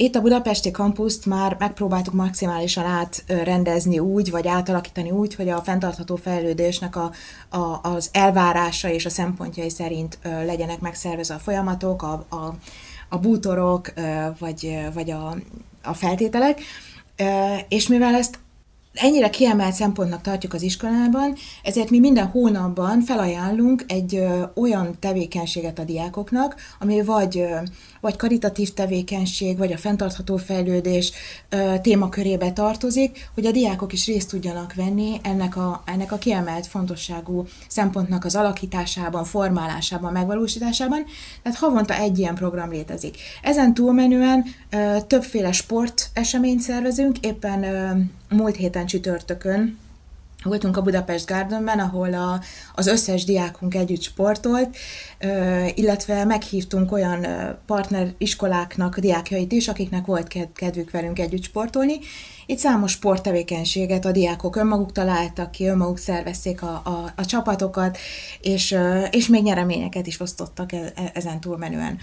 [0.01, 6.15] Itt a budapesti kampuszt már megpróbáltuk maximálisan átrendezni úgy, vagy átalakítani úgy, hogy a fenntartható
[6.15, 7.11] fejlődésnek a,
[7.49, 12.55] a, az elvárása és a szempontjai szerint legyenek megszervezve a folyamatok, a, a,
[13.09, 13.93] a bútorok,
[14.39, 15.35] vagy, vagy a,
[15.83, 16.61] a feltételek.
[17.67, 18.39] És mivel ezt
[18.93, 24.23] ennyire kiemelt szempontnak tartjuk az iskolában, ezért mi minden hónapban felajánlunk egy
[24.55, 27.45] olyan tevékenységet a diákoknak, ami vagy,
[28.01, 31.11] vagy karitatív tevékenység, vagy a fenntartható fejlődés
[31.81, 37.47] témakörébe tartozik, hogy a diákok is részt tudjanak venni ennek a, ennek a kiemelt fontosságú
[37.67, 41.05] szempontnak az alakításában, formálásában, megvalósításában.
[41.43, 43.17] Tehát havonta egy ilyen program létezik.
[43.41, 44.45] Ezen túlmenően
[45.07, 47.65] többféle sport eseményt szervezünk, éppen
[48.29, 49.77] múlt héten csütörtökön
[50.43, 52.41] voltunk a Budapest Gardenben, ahol a,
[52.75, 54.77] az összes diákunk együtt sportolt,
[55.75, 57.25] illetve meghívtunk olyan
[57.65, 61.99] partner iskoláknak diákjait is, akiknek volt kedvük velünk együtt sportolni.
[62.45, 67.97] Itt számos sporttevékenységet a diákok önmaguk találtak ki, önmaguk szervezték a, a, a csapatokat,
[68.41, 68.77] és,
[69.11, 71.97] és még nyereményeket is osztottak e, e, ezen túlmenően.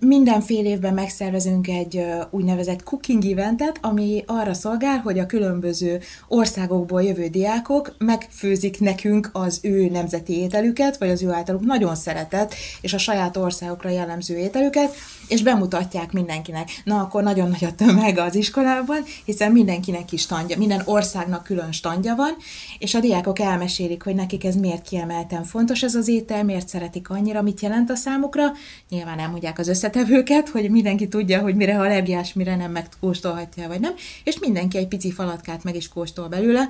[0.00, 7.02] Minden fél évben megszervezünk egy úgynevezett cooking eventet, ami arra szolgál, hogy a különböző országokból
[7.02, 12.94] jövő diákok megfőzik nekünk az ő nemzeti ételüket, vagy az ő általuk nagyon szeretett, és
[12.94, 14.94] a saját országokra jellemző ételüket,
[15.28, 16.68] és bemutatják mindenkinek.
[16.84, 21.72] Na, akkor nagyon nagy a tömeg az iskolában, hiszen mindenkinek is standja, minden országnak külön
[21.72, 22.36] standja van,
[22.78, 27.10] és a diákok elmesélik, hogy nekik ez miért kiemelten fontos ez az étel, miért szeretik
[27.10, 28.52] annyira, mit jelent a számukra.
[28.88, 33.94] Nyilván elmondják az összetevőket, hogy mindenki tudja, hogy mire allergiás, mire nem megkóstolhatja, vagy nem,
[34.24, 36.68] és mindenki egy pici falatkát meg is kóstol belőle.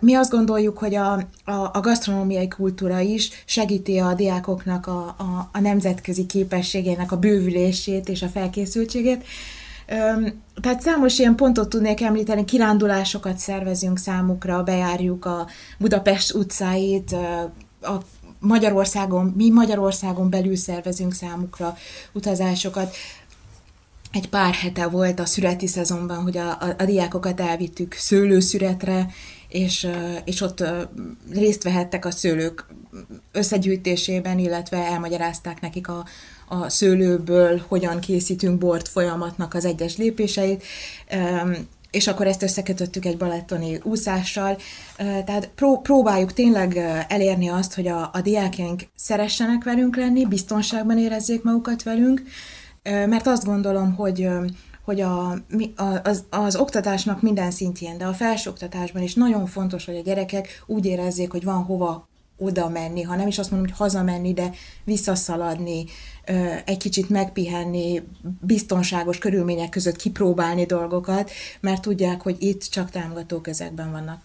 [0.00, 1.12] Mi azt gondoljuk, hogy a,
[1.44, 8.08] a, a gasztronómiai kultúra is segíti a diákoknak a, a, a nemzetközi képességének a bővülését
[8.08, 9.24] és a felkészültségét.
[10.60, 15.46] Tehát számos ilyen pontot tudnék említeni, kirándulásokat szervezünk számukra, bejárjuk a
[15.78, 17.12] Budapest utcáit,
[17.82, 17.98] a
[18.40, 21.76] Magyarországon, mi Magyarországon belül szervezünk számukra
[22.12, 22.96] utazásokat.
[24.12, 29.06] Egy pár hete volt a szüreti szezonban, hogy a, a, a diákokat elvittük szőlőszüretre,
[29.48, 29.88] és,
[30.24, 30.64] és ott
[31.30, 32.66] részt vehettek a szőlők
[33.32, 36.04] összegyűjtésében, illetve elmagyarázták nekik a,
[36.48, 40.64] a szőlőből hogyan készítünk bort folyamatnak az egyes lépéseit,
[41.90, 44.56] és akkor ezt összekötöttük egy balettoni úszással.
[44.96, 46.76] Tehát pró- próbáljuk tényleg
[47.08, 52.22] elérni azt, hogy a, a diákjaink szeressenek velünk lenni, biztonságban érezzék magukat velünk,
[52.82, 54.28] mert azt gondolom, hogy
[54.84, 55.34] hogy a,
[56.02, 60.86] az, az oktatásnak minden szintjén, de a felsőoktatásban is nagyon fontos, hogy a gyerekek úgy
[60.86, 62.09] érezzék, hogy van hova
[62.40, 64.50] oda menni, ha nem is azt mondom, hogy hazamenni, de
[64.84, 65.84] visszaszaladni,
[66.64, 68.02] egy kicsit megpihenni,
[68.40, 71.30] biztonságos körülmények között kipróbálni dolgokat,
[71.60, 74.22] mert tudják, hogy itt csak támogató közegben vannak.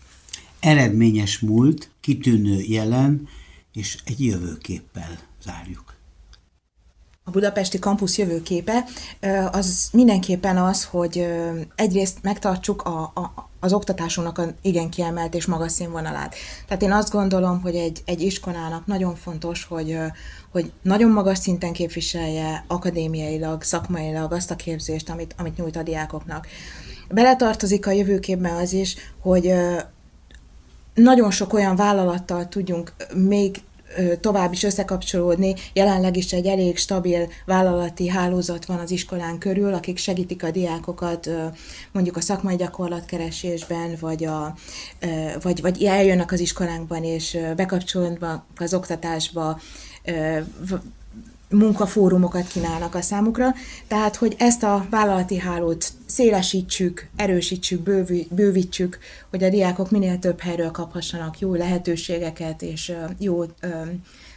[0.59, 3.27] Eredményes múlt, kitűnő jelen,
[3.73, 5.84] és egy jövőképpel zárjuk.
[7.27, 8.85] A budapesti kampusz jövőképe
[9.51, 11.27] az mindenképpen az, hogy
[11.75, 16.35] egyrészt megtartsuk a, a, az oktatásunknak a igen kiemelt és magas színvonalát.
[16.67, 19.97] Tehát én azt gondolom, hogy egy, egy iskolának nagyon fontos, hogy,
[20.51, 26.47] hogy nagyon magas szinten képviselje akadémiailag, szakmailag azt a képzést, amit, amit nyújt a diákoknak.
[27.09, 29.53] Beletartozik a jövőképben az is, hogy
[30.93, 33.61] nagyon sok olyan vállalattal tudjunk még
[34.19, 35.55] tovább is összekapcsolódni.
[35.73, 41.29] Jelenleg is egy elég stabil vállalati hálózat van az iskolán körül, akik segítik a diákokat
[41.91, 44.55] mondjuk a szakmai gyakorlatkeresésben, vagy, a,
[45.41, 49.59] vagy, vagy eljönnek az iskolánkban, és bekapcsolódnak az oktatásba,
[51.55, 53.53] munkafórumokat kínálnak a számukra,
[53.87, 57.81] tehát hogy ezt a vállalati hálót szélesítsük, erősítsük,
[58.29, 58.99] bővítsük,
[59.29, 63.43] hogy a diákok minél több helyről kaphassanak jó lehetőségeket és jó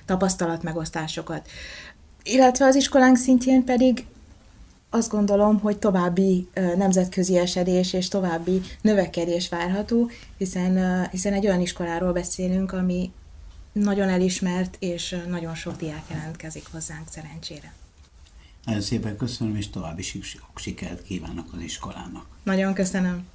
[0.07, 1.49] tapasztalatmegosztásokat.
[2.23, 4.05] Illetve az iskolánk szintjén pedig
[4.91, 12.13] azt gondolom, hogy további nemzetközi esedés és további növekedés várható, hiszen, hiszen egy olyan iskoláról
[12.13, 13.11] beszélünk, ami
[13.79, 17.73] nagyon elismert, és nagyon sok diák jelentkezik hozzánk szerencsére.
[18.65, 20.05] Nagyon szépen köszönöm, és további
[20.55, 22.27] sikert kívánok az iskolának.
[22.43, 23.27] Nagyon köszönöm.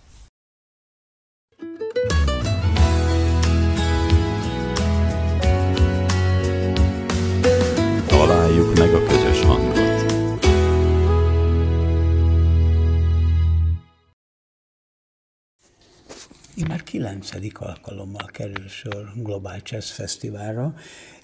[16.55, 20.73] Én már kilencedik alkalommal kerül sor Global Jazz Fesztiválra,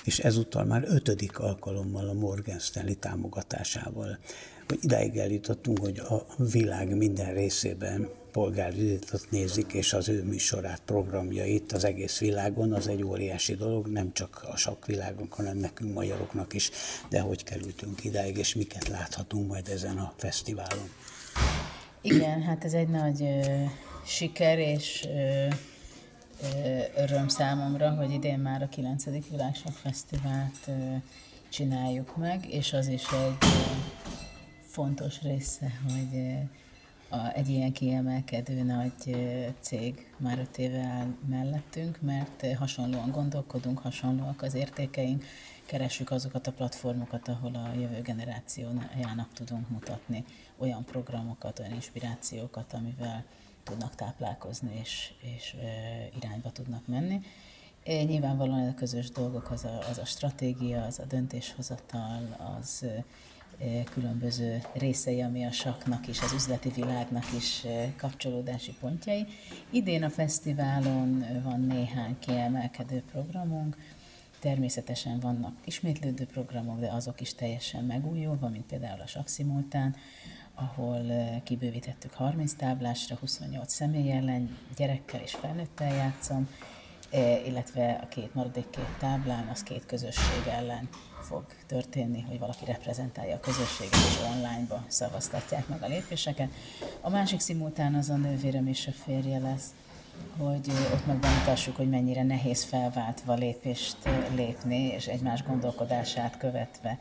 [0.04, 4.18] és ezúttal már ötödik alkalommal a Morgan Stanley támogatásával.
[4.68, 11.72] Hogy idáig eljutottunk, hogy a világ minden részében polgárvizitot nézik, és az ő műsorát, programjait
[11.72, 16.54] az egész világon, az egy óriási dolog, nem csak a sok világon, hanem nekünk magyaroknak
[16.54, 16.72] is,
[17.10, 20.90] de hogy kerültünk idáig, és miket láthatunk majd ezen a fesztiválon.
[22.02, 23.24] Igen, hát ez egy nagy
[24.10, 25.48] siker és ö,
[26.42, 29.04] ö, öröm számomra, hogy idén már a 9.
[29.30, 30.72] Világság Fesztivált ö,
[31.50, 33.46] csináljuk meg, és az is egy ö,
[34.62, 36.32] fontos része, hogy ö,
[37.16, 39.16] a, egy ilyen kiemelkedő nagy
[39.60, 45.26] cég már öt éve áll mellettünk, mert hasonlóan gondolkodunk, hasonlóak az értékeink,
[45.66, 50.24] keressük azokat a platformokat, ahol a jövő generációjának tudunk mutatni
[50.58, 53.26] olyan programokat, olyan inspirációkat, amivel
[53.70, 55.56] tudnak táplálkozni és, és
[56.16, 57.22] irányba tudnak menni.
[57.86, 62.86] Nyilvánvalóan a közös dolgok az a, az a stratégia, az a döntéshozatal, az
[63.92, 67.66] különböző részei, ami a saknak is, az üzleti világnak is
[67.98, 69.26] kapcsolódási pontjai.
[69.70, 73.76] Idén a fesztiválon van néhány kiemelkedő programunk,
[74.40, 79.96] Természetesen vannak ismétlődő programok, de azok is teljesen megújulva, mint például a Sakszimultán,
[80.60, 81.02] ahol
[81.44, 86.50] kibővítettük 30 táblásra, 28 személy ellen, gyerekkel és felnőttel játszom,
[87.46, 90.90] illetve a két maradék két táblán az két közösség ellen
[91.22, 96.50] fog történni, hogy valaki reprezentálja a közösséget, és online-ba szavaztatják meg a lépéseket.
[97.02, 99.74] A másik szimultán az a nővérem és a férje lesz,
[100.38, 103.98] hogy ott megbemutassuk, hogy mennyire nehéz felváltva lépést
[104.36, 107.00] lépni, és egymás gondolkodását követve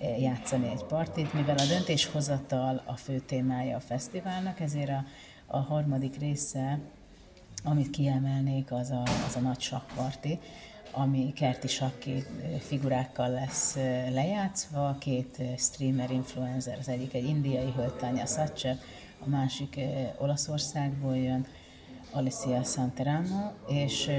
[0.00, 5.04] játszani egy partit, mivel a döntéshozatal a fő témája a fesztiválnak, ezért a,
[5.46, 6.78] a harmadik része,
[7.64, 10.38] amit kiemelnék, az a, az a nagy sakparti,
[10.92, 12.24] ami kerti sakki
[12.58, 13.74] figurákkal lesz
[14.10, 18.78] lejátszva, két streamer influencer, az egyik egy indiai hölgy, Tanya Satcher,
[19.26, 19.80] a másik
[20.18, 21.46] Olaszországból jön,
[22.10, 24.10] Alicia Santeramo, és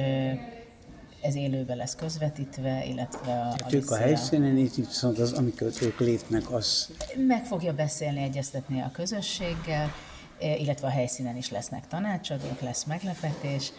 [1.22, 3.56] ez élőben lesz közvetítve, illetve a...
[3.56, 6.90] Tehát ők a helyszínen, itt viszont az, amikor ők lépnek, az...
[7.28, 9.94] Meg fogja beszélni, egyeztetni a közösséggel,
[10.40, 13.72] e, illetve a helyszínen is lesznek tanácsadók, lesz meglepetés,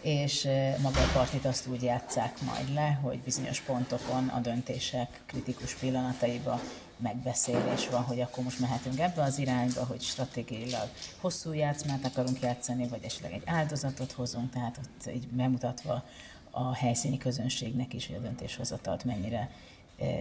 [0.00, 5.22] és e, maga a partit azt úgy játszák majd le, hogy bizonyos pontokon a döntések
[5.26, 6.60] kritikus pillanataiba
[6.96, 10.88] megbeszélés van, hogy akkor most mehetünk ebbe az irányba, hogy stratégiailag
[11.20, 16.04] hosszú játszmát akarunk játszani, vagy esetleg egy áldozatot hozunk, tehát ott így bemutatva
[16.56, 19.50] a helyszíni közönségnek is, hogy a döntéshozatalt mennyire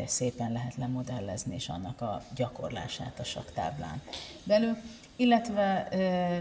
[0.05, 4.01] szépen lehet lemodellezni, és annak a gyakorlását a saktáblán
[4.43, 4.77] belül.
[5.15, 5.87] Illetve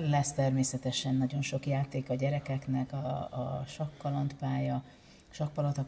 [0.08, 2.96] lesz természetesen nagyon sok játék a gyerekeknek, a,
[3.30, 4.82] a sakkalandpálya,
[5.30, 5.84] sakpalota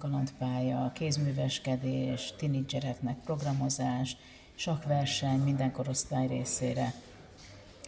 [0.93, 4.17] kézműveskedés, tinédzsereknek programozás,
[4.55, 6.93] sakverseny minden korosztály részére,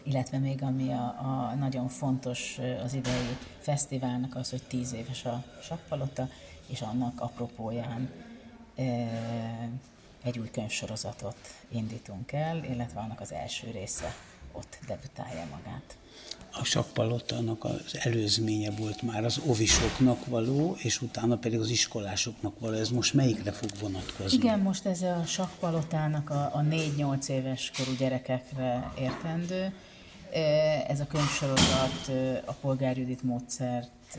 [0.08, 5.44] illetve még ami a, a nagyon fontos az idei fesztiválnak az, hogy tíz éves a
[5.62, 6.28] sakkpalota,
[6.66, 8.10] és annak apropóján
[10.22, 11.36] egy új könyvsorozatot
[11.68, 14.14] indítunk el, illetve annak az első része
[14.52, 15.96] ott debütálja magát.
[16.52, 22.76] A sakkpalotának az előzménye volt már az ovisoknak való, és utána pedig az iskolásoknak való.
[22.76, 24.38] Ez most melyikre fog vonatkozni?
[24.38, 29.72] Igen, most ez a sakkpalotának a, a 4-8 éves korú gyerekekre értendő.
[30.86, 32.10] Ez a könyvsorozat
[32.44, 34.18] a polgárjudit módszert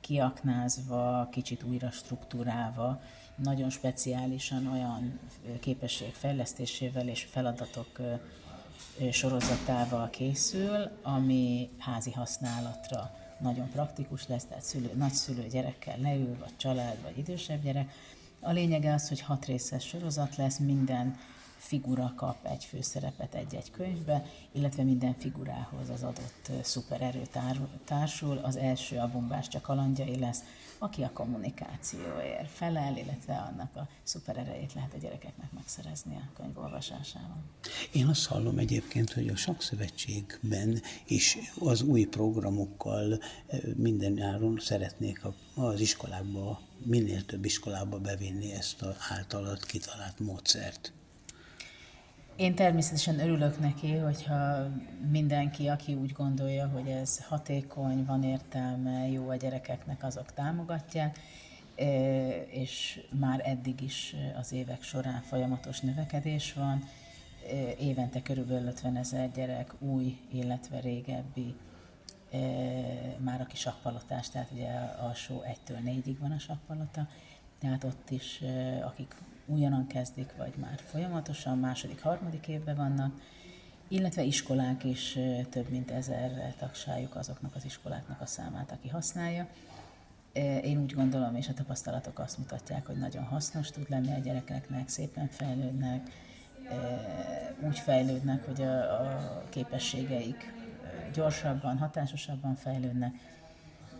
[0.00, 3.00] kiaknázva, kicsit újra struktúrálva,
[3.36, 5.18] nagyon speciálisan olyan
[5.60, 8.00] képesség fejlesztésével és feladatok
[9.10, 17.02] sorozatával készül, ami házi használatra nagyon praktikus lesz, tehát szülő, nagyszülő gyerekkel leül, vagy család,
[17.02, 17.90] vagy idősebb gyerek.
[18.40, 21.16] A lényege az, hogy hat részes sorozat lesz, minden
[21.60, 27.22] figura kap egy főszerepet egy-egy könyvbe, illetve minden figurához az adott szupererő
[27.84, 28.38] társul.
[28.38, 30.42] Az első a bombás kalandjai lesz,
[30.78, 37.42] aki a kommunikációért felel, illetve annak a szupererejét lehet a gyerekeknek megszerezni a könyv olvasásával.
[37.92, 43.20] Én azt hallom egyébként, hogy a Sakszövetségben is az új programokkal
[43.76, 45.20] minden nyáron szeretnék
[45.54, 50.92] az iskolákba, minél több iskolába bevinni ezt az általad kitalált módszert.
[52.40, 54.68] Én természetesen örülök neki, hogyha
[55.10, 61.18] mindenki, aki úgy gondolja, hogy ez hatékony, van értelme, jó a gyerekeknek, azok támogatják,
[62.50, 66.84] és már eddig is az évek során folyamatos növekedés van.
[67.78, 71.54] Évente körülbelül 50 ezer gyerek új, illetve régebbi
[73.18, 74.70] már a kis sakkpalotás, tehát ugye
[75.00, 77.08] alsó 1-től 4-ig van a sakkpalota,
[77.58, 78.42] tehát ott is,
[78.84, 79.14] akik
[79.50, 83.20] újonnan kezdik, vagy már folyamatosan második, harmadik évben vannak,
[83.88, 85.18] illetve iskolák is
[85.50, 89.48] több mint ezer tagságjuk azoknak az iskoláknak a számát, aki használja.
[90.62, 94.88] Én úgy gondolom, és a tapasztalatok azt mutatják, hogy nagyon hasznos tud lenni a gyerekeknek,
[94.88, 96.10] szépen fejlődnek,
[97.60, 100.52] úgy fejlődnek, hogy a, a képességeik
[101.12, 103.14] gyorsabban, hatásosabban fejlődnek,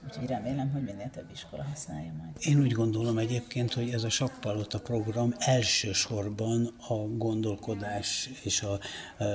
[0.06, 2.30] Úgyhogy remélem, hogy minél több iskola használja majd.
[2.40, 9.26] Én úgy gondolom egyébként, hogy ez a sakkpalota program elsősorban a gondolkodás és a, a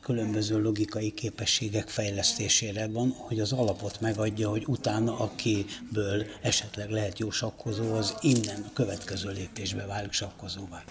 [0.00, 7.30] különböző logikai képességek fejlesztésére van, hogy az alapot megadja, hogy utána akiből esetleg lehet jó
[7.30, 10.84] sakkozó, az innen a következő lépésbe válik sakkozóvá.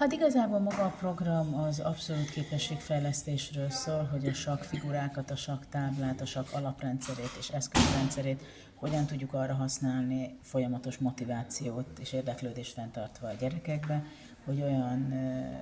[0.00, 5.62] Hát igazából maga a program az abszolút képességfejlesztésről szól, hogy a sakk figurákat, a sakk
[5.70, 8.42] táblát, a sakk alaprendszerét és eszközrendszerét
[8.74, 14.04] hogyan tudjuk arra használni folyamatos motivációt és érdeklődést fenntartva a gyerekekbe,
[14.44, 15.14] hogy olyan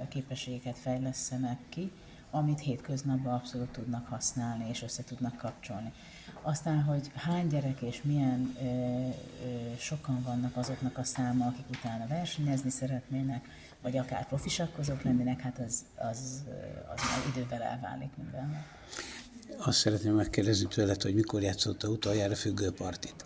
[0.09, 1.93] képességeket fejlesztenek ki,
[2.31, 5.93] amit hétköznapban abszolút tudnak használni és össze tudnak kapcsolni.
[6.43, 9.09] Aztán, hogy hány gyerek és milyen ö, ö,
[9.79, 13.49] sokan vannak azoknak a száma, akik utána versenyezni szeretnének,
[13.83, 16.43] vagy akár profisakkozók lennének, hát az, az,
[16.95, 18.65] az már idővel elválik minden.
[19.59, 23.25] Azt szeretném megkérdezni tőled, hogy mikor játszotta utoljára függőpartit?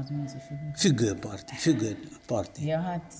[0.00, 0.70] Az mi az a függő?
[0.76, 2.66] Függőparti, függőparti.
[2.66, 3.12] Ja, hát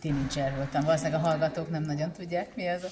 [0.00, 0.84] tinédzser voltam.
[0.84, 2.88] Valószínűleg a hallgatók nem nagyon tudják, mi az a,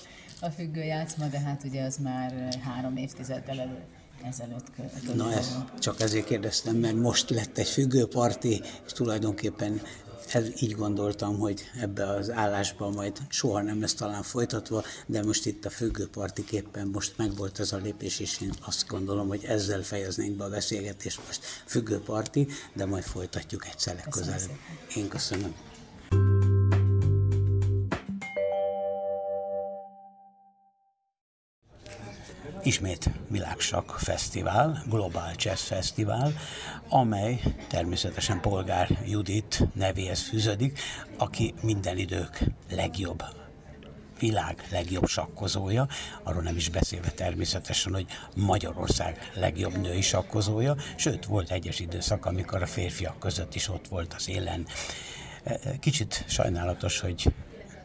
[0.46, 3.78] a függő játszma, de hát ugye az már három évtizeddel elő
[4.22, 4.66] ezelőtt
[5.14, 9.80] Na, ez, csak ezért kérdeztem, mert most lett egy függőparti, és tulajdonképpen
[10.32, 15.46] ez, így gondoltam, hogy ebbe az állásba majd soha nem lesz talán folytatva, de most
[15.46, 20.36] itt a függőpartiképpen most megvolt ez a lépés, és én azt gondolom, hogy ezzel fejeznénk
[20.36, 24.50] be a beszélgetést most függőparti, de majd folytatjuk egyszer legközelebb.
[24.96, 25.69] Én köszönöm.
[32.62, 36.32] Ismét Világsak Fesztivál, Global Jazz Fesztivál,
[36.88, 40.78] amely természetesen Polgár Judit nevéhez fűződik,
[41.18, 42.40] aki minden idők
[42.70, 43.22] legjobb
[44.18, 45.88] világ legjobb sakkozója,
[46.22, 52.62] arról nem is beszélve természetesen, hogy Magyarország legjobb női sakkozója, sőt, volt egyes időszak, amikor
[52.62, 54.66] a férfiak között is ott volt az élen.
[55.80, 57.32] Kicsit sajnálatos, hogy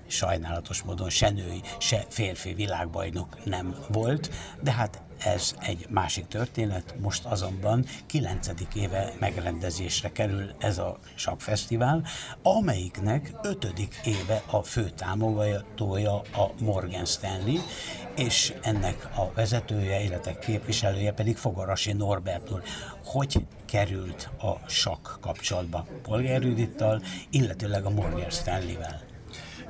[0.08, 4.30] sajnálatos módon se női, se férfi világbajnok nem volt,
[4.62, 8.48] de hát ez egy másik történet, most azonban 9.
[8.76, 12.04] éve megrendezésre kerül ez a sakfesztivál,
[12.44, 13.74] amelyiknek 5.
[14.04, 17.58] éve a fő támogatója a Morgan Stanley,
[18.16, 22.64] és ennek a vezetője, illetve képviselője pedig Fogarasi Norbert úr.
[23.06, 26.44] Hogy került a sakk kapcsolatba Polgár
[27.30, 29.05] illetőleg a Morgan Stanley-vel?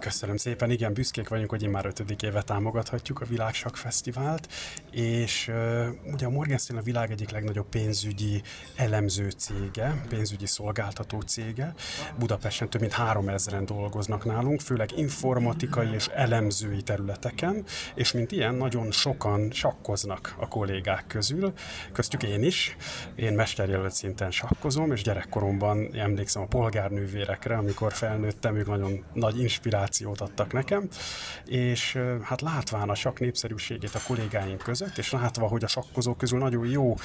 [0.06, 4.48] Köszönöm szépen, igen, büszkék vagyunk, hogy már ötödik éve támogathatjuk a Világsak Fesztivált,
[4.92, 8.42] és uh, ugye a Morgenstern a világ egyik legnagyobb pénzügyi
[8.76, 11.74] elemző cége, pénzügyi szolgáltató cége.
[12.20, 17.64] Budapesten több mint 3000-en dolgoznak nálunk, főleg informatikai és elemzői területeken,
[17.96, 21.54] és mint ilyen nagyon sokan sakkoznak a kollégák közül,
[21.92, 22.76] köztük én is.
[23.16, 29.40] Én mesterjelölt szinten sakkozom, és gyerekkoromban emlékszem a polgárnővérekre, amikor felnőttem, ők nagyon nagy
[29.96, 30.88] inspirációt adtak nekem,
[31.46, 36.40] és hát látván a sakk népszerűségét a kollégáink között, és látva, hogy a sakkozók közül
[36.40, 36.96] nagyon jó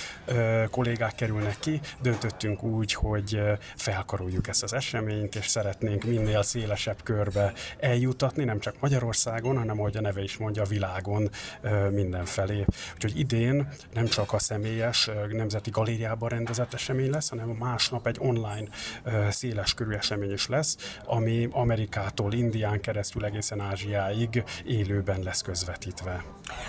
[0.70, 3.40] kollégák kerülnek ki, döntöttünk úgy, hogy
[3.76, 9.96] felkaroljuk ezt az eseményt, és szeretnénk minél szélesebb körbe eljutatni, nem csak Magyarországon, hanem ahogy
[9.96, 11.30] a neve is mondja, a világon
[11.90, 12.64] mindenfelé.
[12.94, 18.68] Úgyhogy idén nem csak a személyes Nemzeti Galériában rendezett esemény lesz, hanem másnap egy online
[19.30, 26.24] széles körű esemény is lesz, ami Amerikától, Indián keresztül egészen Ázsiáig élőben lesz közvetítve.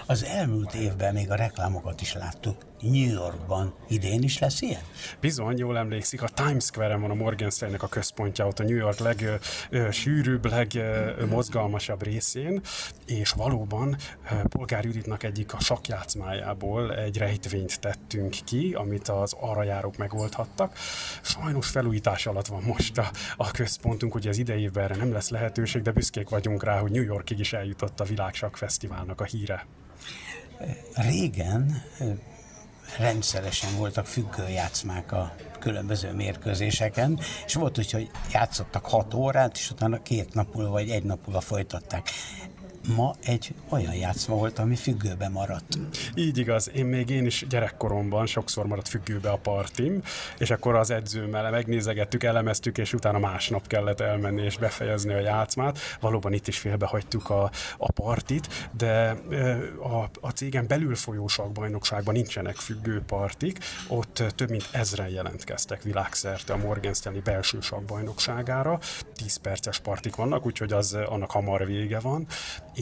[0.06, 2.71] Az elmúlt évben még a reklámokat is láttuk.
[2.82, 4.82] New Yorkban idén is lesz ilyen?
[5.20, 8.76] Bizony, jól emlékszik, a Times Square-en van a Morgan Stanley-nek a központja, ott a New
[8.76, 9.00] York
[9.70, 12.62] legsűrűbb, legmozgalmasabb részén,
[13.06, 13.98] és valóban
[14.44, 20.78] Polgár Juditnak egyik a sakjátszmájából egy rejtvényt tettünk ki, amit az arra járók megoldhattak.
[21.22, 25.30] Sajnos felújítás alatt van most a, a központunk, ugye az idei évben erre nem lesz
[25.30, 29.66] lehetőség, de büszkék vagyunk rá, hogy New Yorkig is eljutott a Világsak Fesztiválnak a híre.
[30.94, 31.84] Régen
[32.98, 40.02] rendszeresen voltak függőjátszmák a különböző mérkőzéseken, és volt úgy, hogy játszottak hat órát, és utána
[40.02, 42.10] két nap múlva vagy egy nap múlva folytatták
[42.88, 45.78] ma egy olyan játszma volt, ami függőbe maradt.
[46.16, 50.02] Így igaz, én még én is gyerekkoromban sokszor maradt függőbe a partim,
[50.38, 55.80] és akkor az edzőmmel megnézegettük, elemeztük, és utána másnap kellett elmenni és befejezni a játszmát.
[56.00, 59.18] Valóban itt is félbehagytuk a, a partit, de
[59.82, 63.58] a, a cégen belül folyó bajnokságban nincsenek függő partik,
[63.88, 68.80] ott több mint ezren jelentkeztek világszerte a Morgan Stanley belső sakbajnokságára.
[69.16, 72.28] 10 perces partik vannak, úgyhogy az annak hamar vége van,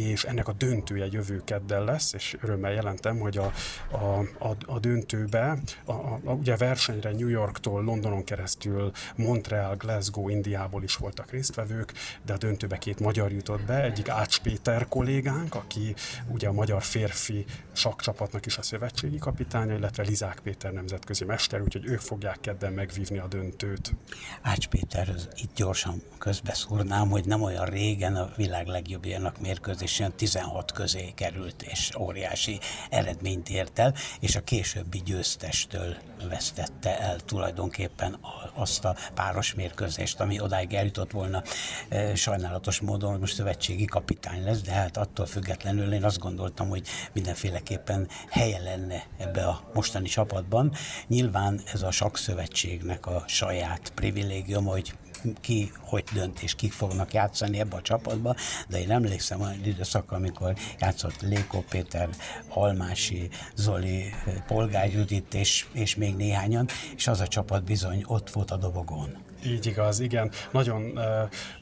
[0.07, 3.51] és ennek a döntője jövő keddel lesz, és örömmel jelentem, hogy a,
[3.91, 10.29] a, a, a döntőbe, a, a, a, ugye versenyre New Yorktól, Londonon keresztül, Montreal, Glasgow,
[10.29, 11.93] Indiából is voltak résztvevők,
[12.25, 15.95] de a döntőbe két magyar jutott be, egyik Ács Péter kollégánk, aki
[16.27, 21.85] ugye a magyar férfi sakcsapatnak is a szövetségi kapitánya, illetve Lizák Péter nemzetközi mester, úgyhogy
[21.85, 23.95] ők fogják kedden megvívni a döntőt.
[24.41, 30.71] Ács Péter, itt gyorsan közbeszúrnám, hogy nem olyan régen a világ legjobbjának mérkőzés mérkőzésen 16
[30.71, 32.59] közé került, és óriási
[32.89, 35.95] eredményt ért el, és a későbbi győztestől
[36.29, 38.17] vesztette el tulajdonképpen
[38.53, 41.43] azt a páros mérkőzést, ami odáig eljutott volna.
[41.89, 46.69] E, sajnálatos módon, hogy most szövetségi kapitány lesz, de hát attól függetlenül én azt gondoltam,
[46.69, 50.73] hogy mindenféleképpen helye lenne ebbe a mostani csapatban.
[51.07, 54.93] Nyilván ez a sakszövetségnek a saját privilégium, hogy
[55.41, 58.35] ki hogy dönt és kik fognak játszani ebbe a csapatba,
[58.67, 62.09] de én emlékszem olyan időszak, amikor játszott Léko Péter,
[62.49, 64.13] Almási, Zoli,
[64.47, 69.28] Polgár Judit és, és még néhányan, és az a csapat bizony ott volt a dobogón.
[69.45, 70.31] Így igaz, igen.
[70.51, 71.03] Nagyon uh,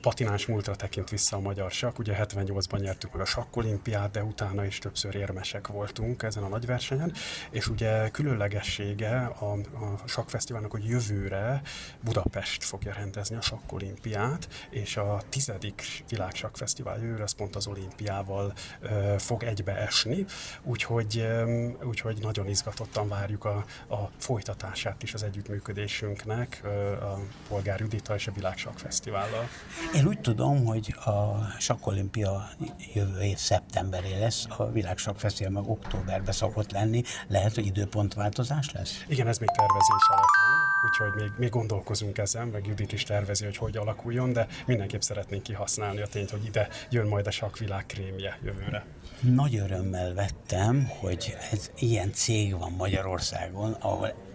[0.01, 1.99] patináns múltra tekint vissza a magyar sakk.
[1.99, 6.65] Ugye 78-ban nyertük meg a sakkolimpiát, de utána is többször érmesek voltunk ezen a nagy
[6.65, 7.13] versenyen.
[7.49, 11.61] És ugye különlegessége a, a sakkfesztiválnak, hogy jövőre
[12.03, 19.17] Budapest fogja rendezni a sakkolimpiát, és a tizedik világsakkfesztivál jövőre, ez pont az olimpiával uh,
[19.17, 20.25] fog egybe esni.
[20.63, 27.19] Úgyhogy, um, úgyhogy nagyon izgatottan várjuk a, a folytatását is az együttműködésünknek uh, a
[27.67, 29.49] Bolgár Judita és a Világsak Fesztivállal.
[29.95, 32.49] Én úgy tudom, hogy a Sakkolimpia
[32.93, 37.03] jövő év szeptemberé lesz, a Világsak Fesztivál meg októberben szokott lenni.
[37.27, 39.03] Lehet, hogy időpontváltozás lesz?
[39.07, 43.45] Igen, ez még tervezés alatt van, úgyhogy még, még gondolkozunk ezen, meg Judit is tervezi,
[43.45, 47.85] hogy hogy alakuljon, de mindenképp szeretnénk kihasználni a tényt, hogy ide jön majd a sakvilág
[47.85, 48.85] krémje jövőre.
[49.19, 54.26] Nagy örömmel vettem, hogy ez ilyen cég van Magyarországon, ahol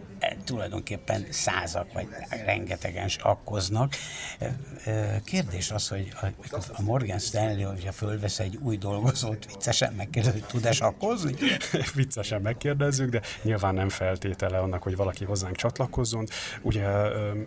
[0.45, 2.09] tulajdonképpen százak, vagy
[2.45, 3.95] rengetegen akkoznak.
[5.25, 6.13] Kérdés az, hogy
[6.73, 11.35] a Morgan Stanley, hogyha fölvesz egy új dolgozót, viccesen megkérdezi, hogy tud-e sakkozni?
[11.95, 16.27] viccesen megkérdezzük, de nyilván nem feltétele annak, hogy valaki hozzánk csatlakozzon.
[16.63, 16.87] Ugye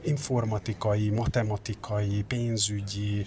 [0.04, 3.26] informatikai, matematikai, pénzügyi,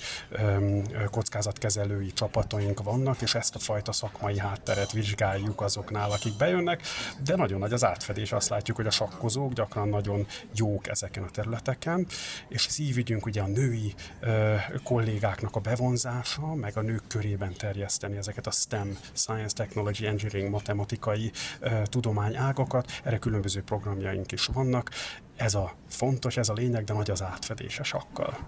[1.11, 6.82] kockázatkezelői csapataink vannak, és ezt a fajta szakmai hátteret vizsgáljuk azoknál, akik bejönnek,
[7.24, 8.32] de nagyon nagy az átfedés.
[8.32, 12.07] Azt látjuk, hogy a sakkozó vállalkozók, gyakran nagyon jók ezeken a területeken,
[12.49, 18.47] és szívügyünk ugye a női ö, kollégáknak a bevonzása, meg a nők körében terjeszteni ezeket
[18.47, 21.30] a STEM, Science, Technology, Engineering, matematikai
[21.61, 24.91] ö, tudományágakat, erre különböző programjaink is vannak.
[25.36, 28.39] Ez a fontos, ez a lényeg, de nagy az átfedése sakkal.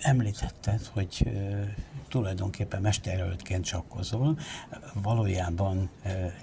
[0.00, 1.28] Említetted, hogy
[2.08, 4.38] tulajdonképpen mesterjelöltként csakkozol,
[4.92, 5.90] valójában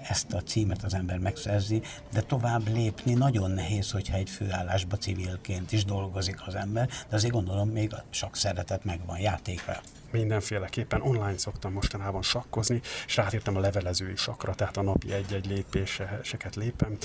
[0.08, 1.82] ezt a címet az ember megszerzi,
[2.12, 7.32] de tovább lépni nagyon nehéz, hogyha egy főállásba civilként is dolgozik az ember, de azért
[7.32, 9.80] gondolom még sok szeretet megvan játékra
[10.12, 16.56] mindenféleképpen online szoktam mostanában sakkozni, és rátértem a levelezői sakra, tehát a napi egy-egy lépéseket
[16.56, 16.96] lépem,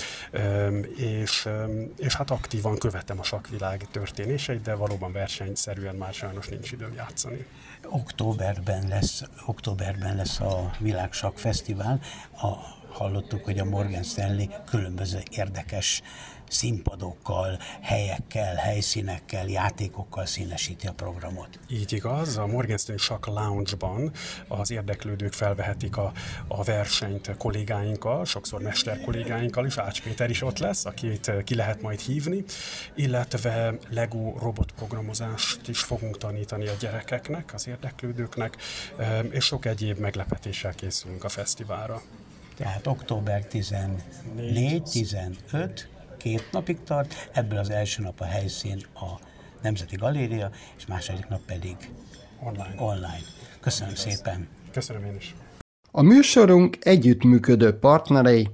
[0.96, 1.48] és,
[1.96, 7.46] és hát aktívan követem a sakvilág történéseit, de valóban versenyszerűen már sajnos nincs időm játszani.
[7.84, 12.00] Októberben lesz, októberben lesz a Világsak Fesztivál,
[12.32, 12.46] a,
[12.90, 16.02] hallottuk, hogy a Morgan Stanley különböző érdekes
[16.48, 21.58] színpadokkal, helyekkel, helyszínekkel, játékokkal színesíti a programot.
[21.68, 24.12] Így igaz, a Morgan Stanley Shock Lounge-ban
[24.48, 26.12] az érdeklődők felvehetik a,
[26.48, 31.82] a versenyt kollégáinkkal, sokszor mester kollégáinkkal is, Ács Péter is ott lesz, akit ki lehet
[31.82, 32.44] majd hívni,
[32.94, 38.56] illetve Lego robotprogramozást is fogunk tanítani a gyerekeknek, az érdeklődőknek,
[39.30, 42.02] és sok egyéb meglepetéssel készülünk a fesztiválra.
[42.58, 45.80] Tehát október 14-15,
[46.16, 49.06] két napig tart, ebből az első nap a helyszín a
[49.62, 51.76] Nemzeti Galéria, és második nap pedig
[52.40, 52.74] online.
[52.76, 53.20] online.
[53.60, 54.12] Köszönöm Igaz.
[54.12, 54.48] szépen!
[54.72, 55.34] Köszönöm én is!
[55.90, 58.48] A műsorunk együttműködő partnerei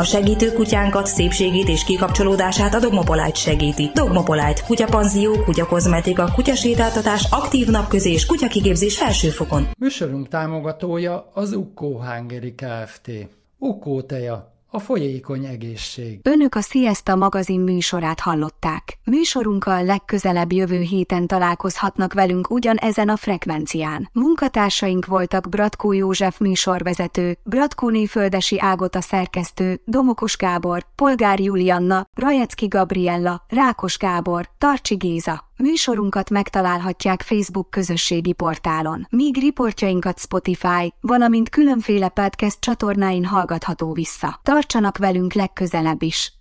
[0.00, 3.90] a segítő kutyánkat, szépségét és kikapcsolódását a Dogmopolite segíti.
[3.94, 9.68] Dogmopolite, kutyapanzió, kutyakozmetika, kutyasétáltatás, aktív napközés, kutyakigépzés felsőfokon.
[9.78, 13.10] Műsorunk támogatója az Ukkó Hungary Kft.
[13.58, 16.20] Ukkó teja, a folyékony egészség.
[16.22, 18.98] Önök a Siesta magazin műsorát hallották.
[19.04, 24.08] Műsorunkkal legközelebb jövő héten találkozhatnak velünk ugyanezen a frekvencián.
[24.12, 33.44] Munkatársaink voltak Bratkó József műsorvezető, Bratkóné Földesi Ágota szerkesztő, Domokos Gábor, Polgár Julianna, Rajecki Gabriella,
[33.48, 35.49] Rákos Gábor, Tarcsi Géza.
[35.60, 44.40] Műsorunkat megtalálhatják Facebook közösségi portálon, míg riportjainkat Spotify, valamint különféle podcast csatornáin hallgatható vissza.
[44.42, 46.39] Tartsanak velünk legközelebb is!